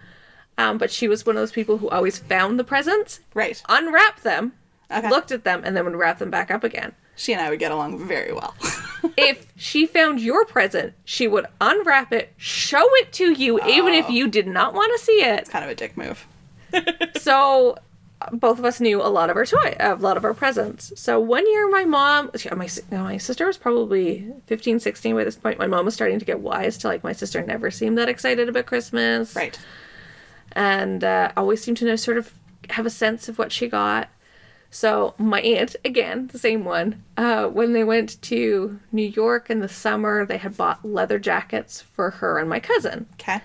[0.60, 3.62] Um, but she was one of those people who always found the presents, Right.
[3.68, 4.54] unwrapped them,
[4.90, 5.08] Okay.
[5.08, 6.96] looked at them, and then would wrap them back up again.
[7.14, 8.56] She and I would get along very well.
[9.16, 14.10] if she found your present, she would unwrap it, show it to you, even if
[14.10, 15.38] you did not want to see it.
[15.38, 16.26] It's kind of a dick move.
[17.20, 17.78] So
[18.32, 20.92] both of us knew a lot of our toy, a lot of our presents.
[21.00, 25.58] So one year, my mom, my my sister was probably 15, 16 by this point.
[25.58, 28.48] My mom was starting to get wise to like my sister never seemed that excited
[28.48, 29.58] about Christmas, Right.
[30.52, 32.32] and uh, always seemed to know sort of
[32.70, 34.08] have a sense of what she got.
[34.70, 39.60] So my aunt, again, the same one, uh, when they went to New York in
[39.60, 43.40] the summer, they had bought leather jackets for her and my cousin Okay.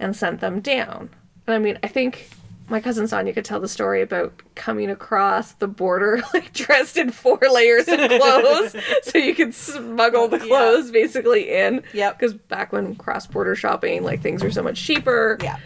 [0.00, 1.10] and sent them down.
[1.46, 2.30] And I mean, I think
[2.68, 7.10] my cousin Sonia could tell the story about coming across the border like dressed in
[7.10, 10.46] four layers of clothes so you could smuggle the Yeah.
[10.46, 11.82] clothes basically in.
[11.94, 12.18] Yep.
[12.18, 15.38] Because back when cross border shopping, like things were so much cheaper.
[15.42, 15.56] Yeah.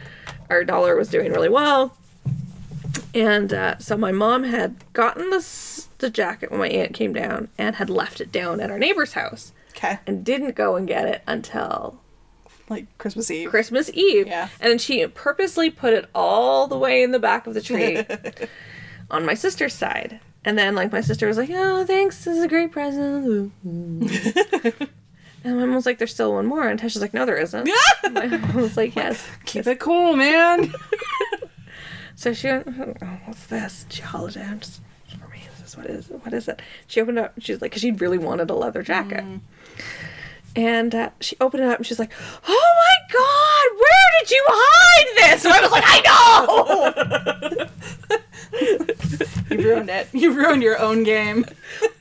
[0.50, 1.96] Our dollar was doing really well.
[3.14, 7.48] And uh, so my mom had gotten this the jacket when my aunt came down
[7.58, 9.98] and had left it down at our neighbor's house Okay.
[10.06, 12.00] and didn't go and get it until
[12.72, 13.50] Like Christmas Eve.
[13.50, 14.26] Christmas Eve.
[14.26, 14.48] Yeah.
[14.60, 18.04] And then she purposely put it all the way in the back of the tree
[19.10, 20.20] on my sister's side.
[20.44, 23.52] And then like my sister was like, Oh, thanks, this is a great present.
[23.64, 24.90] and
[25.44, 26.66] my mom was like, There's still one more.
[26.66, 27.68] And Tasha's like, No, there isn't.
[28.10, 29.24] my mom was like, Yes.
[29.44, 30.72] Keep it cool, man.
[32.22, 33.84] So she went, oh, what's this?
[33.88, 34.60] She hollowed out.
[34.60, 34.80] Just,
[35.18, 36.24] for me, is this what is it?
[36.24, 36.62] What is it?
[36.86, 37.32] She opened up.
[37.38, 39.24] She's like, because she really wanted a leather jacket.
[39.24, 39.40] Mm.
[40.54, 42.12] And uh, she opened it up and she's like,
[42.46, 45.44] oh my god, where did you hide this?
[45.44, 46.00] And I was like, I
[47.58, 47.68] know!
[49.52, 50.08] You ruined it.
[50.12, 51.44] You ruined your own game.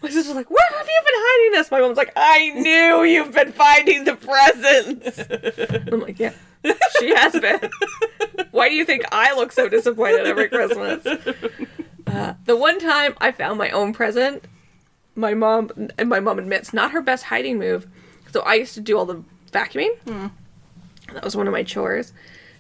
[0.01, 1.71] My sister's like, where have you been hiding this?
[1.71, 5.19] My mom's like, I knew you've been finding the presents.
[5.91, 6.33] I'm like, yeah,
[6.99, 7.69] she has been.
[8.51, 11.05] Why do you think I look so disappointed every Christmas?
[12.07, 14.45] Uh, the one time I found my own present,
[15.15, 17.87] my mom and my mom admits not her best hiding move.
[18.31, 20.31] So I used to do all the vacuuming.
[21.13, 22.13] That was one of my chores.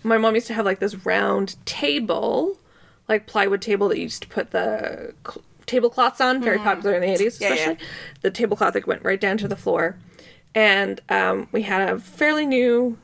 [0.03, 2.57] My mom used to have like this round table,
[3.07, 7.01] like plywood table that you used to put the cl- tablecloths on, very popular in
[7.01, 7.53] the 80s, Yeah, yeah.
[7.53, 7.77] especially.
[8.21, 9.97] The tablecloth that went right down to the floor.
[10.53, 12.97] And um, we had a fairly new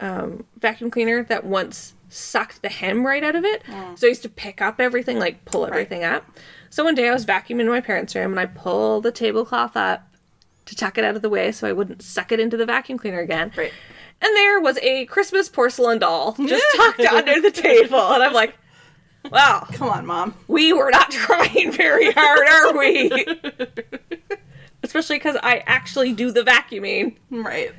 [0.00, 3.62] um, vacuum cleaner that once sucked the hem right out of it.
[3.96, 6.24] So I used to pick up everything, like pull everything up.
[6.70, 9.76] So one day I was vacuuming in my parents' room and I pulled the tablecloth
[9.76, 10.08] up
[10.66, 12.98] to tuck it out of the way so I wouldn't suck it into the vacuum
[12.98, 13.52] cleaner again.
[13.56, 13.72] Right.
[14.20, 17.98] And there was a Christmas porcelain doll just tucked under the table.
[18.12, 18.54] And I'm like,
[19.30, 20.34] wow, Come on, mom.
[20.46, 23.26] we were not trying very hard, are we?
[24.84, 27.72] Especially because I actually do the vacuuming Right.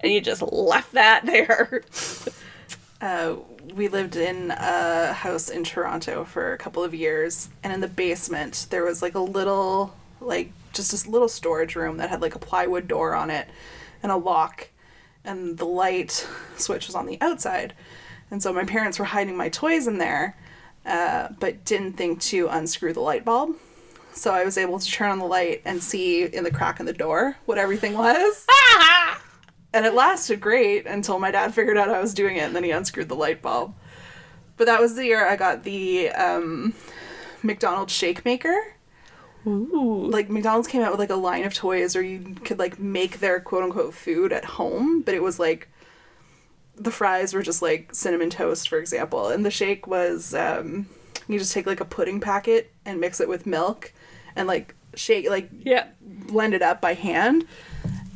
[0.00, 1.82] and you just left that there.
[3.00, 3.36] Uh,
[3.74, 7.86] we lived in a house in Toronto for a couple of years, and in the
[7.88, 12.34] basement there was like a little, like just this little storage room that had like
[12.34, 13.48] a plywood door on it
[14.02, 14.68] and a lock,
[15.24, 17.74] and the light switch was on the outside,
[18.30, 20.36] and so my parents were hiding my toys in there,
[20.86, 23.56] uh, but didn't think to unscrew the light bulb.
[24.12, 26.86] So I was able to turn on the light and see in the crack in
[26.86, 28.46] the door what everything was.
[29.72, 32.64] and it lasted great until my dad figured out I was doing it, and then
[32.64, 33.74] he unscrewed the light bulb.
[34.56, 36.74] But that was the year I got the um,
[37.42, 38.74] McDonald's shake maker.
[39.46, 40.06] Ooh.
[40.10, 43.20] Like McDonald's came out with like a line of toys where you could like make
[43.20, 45.68] their quote unquote food at home, but it was like
[46.76, 50.86] the fries were just like cinnamon toast, for example, and the shake was um,
[51.28, 53.92] you just take like a pudding packet and mix it with milk,
[54.36, 55.86] and like shake like Yeah.
[56.00, 57.46] blend it up by hand.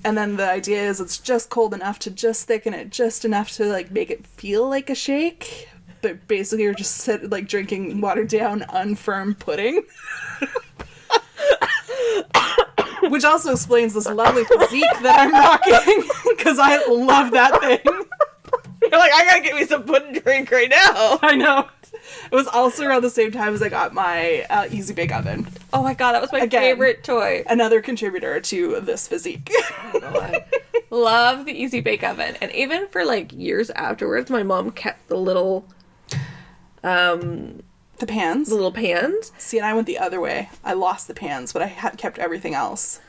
[0.05, 3.53] And then the idea is it's just cold enough to just thicken it just enough
[3.53, 5.69] to like make it feel like a shake.
[6.03, 9.83] But basically you're just sit, like drinking watered down unfirm pudding.
[13.13, 17.81] Which also explains this lovely physique that I'm rocking because I love that thing.
[17.85, 21.19] You're like, I gotta get me some pudding drink right now.
[21.23, 21.69] I know.
[21.93, 25.47] It was also around the same time as I got my uh, Easy Bake Oven.
[25.75, 26.63] Oh my god, that was my Again.
[26.63, 27.45] favorite toy.
[27.47, 29.53] Another contributor to this physique.
[30.89, 32.37] Love the Easy Bake Oven.
[32.41, 35.67] And even for like years afterwards, my mom kept the little
[36.83, 37.63] um
[38.03, 38.49] the pans.
[38.49, 39.33] the little pans.
[39.39, 40.51] See, and I went the other way.
[40.63, 43.01] I lost the pans, but I had kept everything else.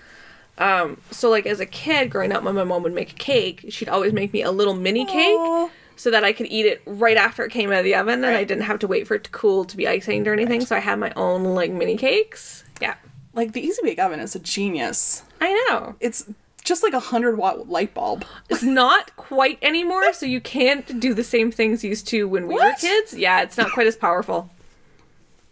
[0.58, 3.66] Um so like as a kid growing up when my mom would make a cake,
[3.70, 7.18] she'd always make me a little mini cake so that I could eat it right
[7.18, 9.24] after it came out of the oven and I didn't have to wait for it
[9.26, 10.64] to cool to be icing or anything.
[10.66, 12.64] So I had my own like mini cakes.
[12.80, 12.96] Yeah.
[13.34, 15.24] Like the Easy Bake Oven is a genius.
[15.42, 15.96] I know.
[16.00, 16.26] It's
[16.64, 18.24] just like a hundred watt light bulb.
[18.50, 22.48] It's not quite anymore, so you can't do the same things you used to when
[22.48, 23.14] we were kids.
[23.16, 24.50] Yeah, it's not quite as powerful.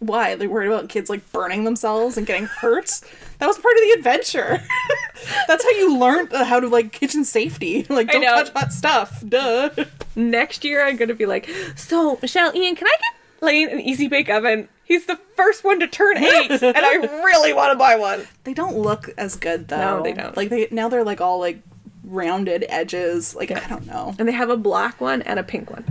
[0.02, 0.34] Why?
[0.34, 3.02] They worried about kids like burning themselves and getting hurt.
[3.38, 4.60] That was part of the adventure.
[5.47, 7.86] That's how you learned uh, how to like kitchen safety.
[7.91, 9.24] Like don't touch hot stuff.
[9.28, 9.70] Duh.
[10.16, 14.08] Next year, I'm gonna be like, so Michelle, Ian, can I get Lane an Easy
[14.08, 14.70] Bake Oven?
[14.84, 18.28] He's the first one to turn eight, and I really want to buy one.
[18.43, 19.97] They don't look as good though.
[19.97, 20.36] No, they don't.
[20.36, 21.62] Like they now they're like all like
[22.04, 23.36] rounded edges.
[23.36, 24.16] Like I don't know.
[24.18, 25.86] And they have a black one and a pink one.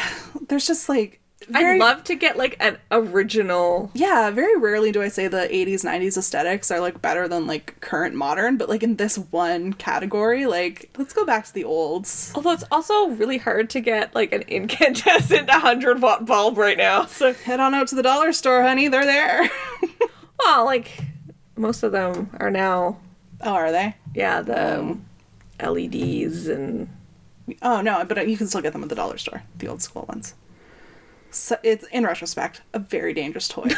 [0.48, 3.90] There's just like very I'd love to get like an original.
[3.94, 7.80] Yeah, very rarely do I say the 80s 90s aesthetics are like better than like
[7.80, 12.32] current modern, but like in this one category, like let's go back to the olds.
[12.34, 17.06] Although it's also really hard to get like an incandescent 100 watt bulb right now.
[17.06, 18.88] So, Head on out to the dollar store, honey.
[18.88, 19.48] They're there.
[20.40, 20.90] well, like
[21.56, 22.98] most of them are now,
[23.42, 23.94] oh, are they?
[24.14, 25.04] yeah, the um,
[25.62, 26.88] LEDs and
[27.62, 30.04] Oh no, but you can still get them at the dollar store, the old school
[30.08, 30.34] ones.
[31.36, 33.68] So it's in retrospect a very dangerous toy.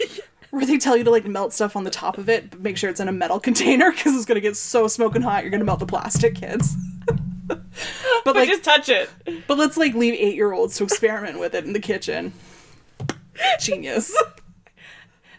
[0.50, 2.78] Where they tell you to like melt stuff on the top of it, but make
[2.78, 5.64] sure it's in a metal container because it's gonna get so smoking hot you're gonna
[5.64, 6.74] melt the plastic, kids.
[7.46, 9.10] but like, just touch it.
[9.46, 12.32] but let's like leave eight year olds to experiment with it in the kitchen.
[13.60, 14.16] Genius.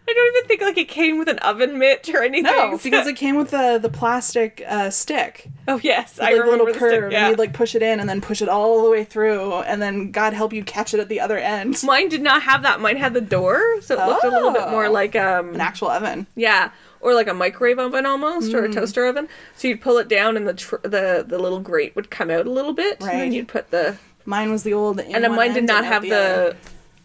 [0.10, 2.44] I don't even think like it came with an oven mitt or anything.
[2.44, 6.52] No, because it came with the the plastic uh, stick, oh yes, I like remember
[6.52, 7.20] little the curve, stick, yeah.
[7.26, 9.82] and you'd like push it in and then push it all the way through, and
[9.82, 11.82] then God help you catch it at the other end.
[11.84, 12.82] Mine did not have that.
[12.82, 14.92] Mine had the door, so it looked a little bit more Oh.
[14.92, 16.26] like um An actual oven.
[16.36, 18.56] yeah, or like a microwave oven almost, Mm.
[18.56, 19.28] or a toaster oven.
[19.56, 22.48] So you'd pull it down, and the tr- the the little grate would come out
[22.48, 25.64] a little bit, and then you'd put the Mine was the old, and mine did
[25.66, 26.56] not have the,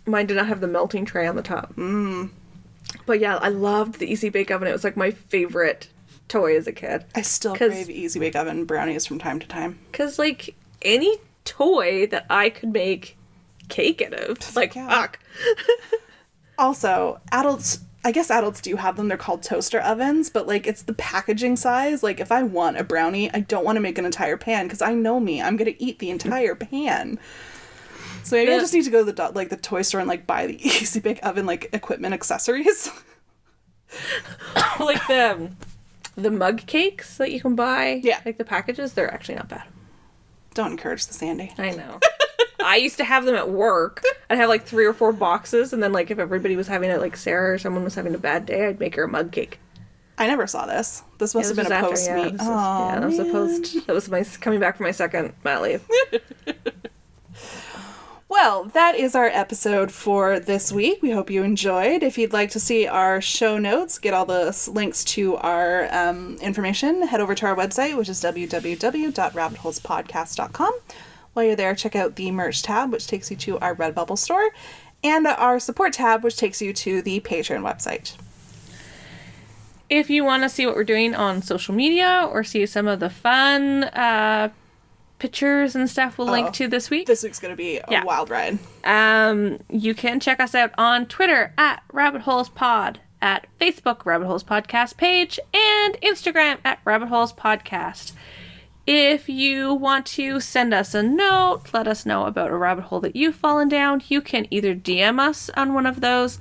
[0.04, 1.74] the mine did not have the melting tray on the top.
[1.76, 2.30] Mm.
[3.06, 4.68] But yeah, I loved the Easy Bake Oven.
[4.68, 5.88] It was like my favorite
[6.28, 7.04] toy as a kid.
[7.14, 9.78] I still crave Easy Bake Oven brownies from time to time.
[9.92, 13.16] Cause like any toy that I could make
[13.68, 14.88] cake out of, like Yeah.
[14.88, 15.18] fuck.
[16.56, 17.80] Also, adults.
[18.06, 19.08] I guess adults do have them.
[19.08, 22.02] They're called toaster ovens, but like it's the packaging size.
[22.02, 24.82] Like if I want a brownie, I don't want to make an entire pan because
[24.82, 25.40] I know me.
[25.42, 27.18] I'm gonna eat the entire pan.
[28.24, 30.08] So maybe I just need to go to the do- like the toy store and
[30.08, 32.90] like buy the Easy Bake Oven like equipment accessories.
[34.80, 35.50] like the
[36.16, 38.00] the mug cakes that you can buy.
[38.02, 38.20] Yeah.
[38.24, 39.64] Like the packages, they're actually not bad.
[40.54, 41.52] don't encourage the Sandy.
[41.58, 42.00] I know.
[42.64, 44.02] I used to have them at work.
[44.30, 47.00] I'd have like three or four boxes, and then like if everybody was having it,
[47.00, 49.58] like Sarah or someone was having a bad day, I'd make her a mug cake.
[50.16, 51.02] I never saw this.
[51.18, 52.40] This must Yeah, have been a was post after, yeah, meet.
[52.40, 53.86] yeah, that was a post.
[53.86, 55.82] That was my coming back from my second mat leave.
[58.34, 61.00] Well, that is our episode for this week.
[61.00, 62.02] We hope you enjoyed.
[62.02, 66.36] If you'd like to see our show notes, get all the links to our um,
[66.38, 70.72] information, head over to our website, which is www.rabbitholespodcast.com.
[71.32, 74.50] While you're there, check out the merch tab, which takes you to our Redbubble store,
[75.04, 78.16] and our support tab, which takes you to the Patreon website.
[79.88, 82.98] If you want to see what we're doing on social media or see some of
[82.98, 84.48] the fun uh,
[85.28, 86.32] pictures and stuff, we'll Oh.
[86.32, 87.06] link to this week.
[87.06, 88.04] This week's going to be a Yeah.
[88.04, 88.58] wild ride.
[88.84, 94.26] Um, you can check us out on Twitter at Rabbit Holes Pod, at Facebook Rabbit
[94.26, 98.12] Holes Podcast page, and Instagram at Rabbit Holes Podcast.
[98.86, 103.00] If you want to send us a note, let us know about a rabbit hole
[103.00, 106.38] that you've fallen down, you can either DM us on one of those,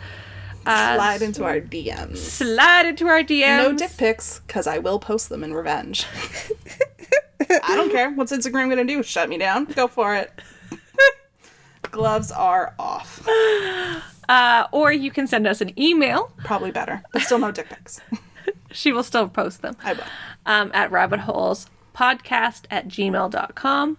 [0.65, 2.17] uh, Slide into our DMs.
[2.17, 3.57] slide into our DMs.
[3.63, 6.05] No dick pics, because I will post them in revenge.
[7.63, 8.11] I don't care.
[8.11, 9.01] What's Instagram gonna do?
[9.03, 9.65] Shut me down?
[9.65, 10.31] Go for it.
[11.91, 13.27] Gloves are off.
[14.29, 16.31] Uh, or you can send us an email.
[16.45, 17.99] Probably better, but still no dick pics.
[18.71, 19.75] She will still post them.
[19.83, 20.03] I will.
[20.45, 23.97] um, at rabbitholespodcast at gmail.com.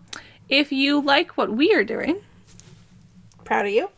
[0.48, 2.16] If you like what we are doing,
[3.44, 3.90] Proud of you.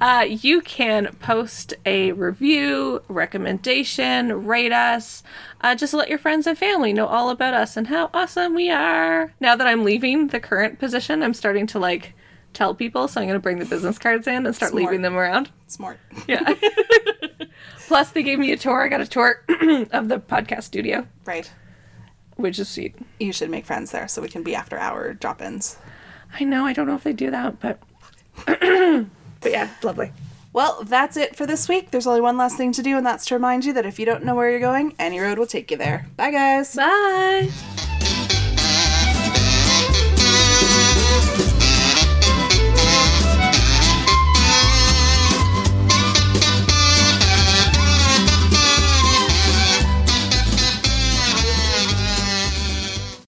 [0.00, 5.22] Uh, you can post a review, recommendation, rate us.
[5.60, 8.70] Uh, just let your friends and family know all about us and how awesome we
[8.70, 9.32] are.
[9.40, 12.14] Now that I'm leaving the current position, I'm starting to like
[12.52, 14.84] tell people, so I'm going to bring the business cards in and start Smart.
[14.84, 15.50] leaving them around.
[15.68, 15.98] Smart.
[16.26, 16.54] Yeah.
[17.88, 18.82] Plus, they gave me a tour.
[18.82, 21.50] I got a tour of the podcast studio, Right.
[22.36, 22.94] which is sweet.
[23.20, 25.76] You should make friends there so we can be after hour drop ins.
[26.38, 27.78] I know, I don't know if they do that, but.
[29.42, 30.12] but yeah, lovely.
[30.52, 31.90] Well, that's it for this week.
[31.90, 34.04] There's only one last thing to do, and that's to remind you that if you
[34.04, 36.06] don't know where you're going, any road will take you there.
[36.16, 36.74] Bye, guys.
[36.76, 37.50] Bye.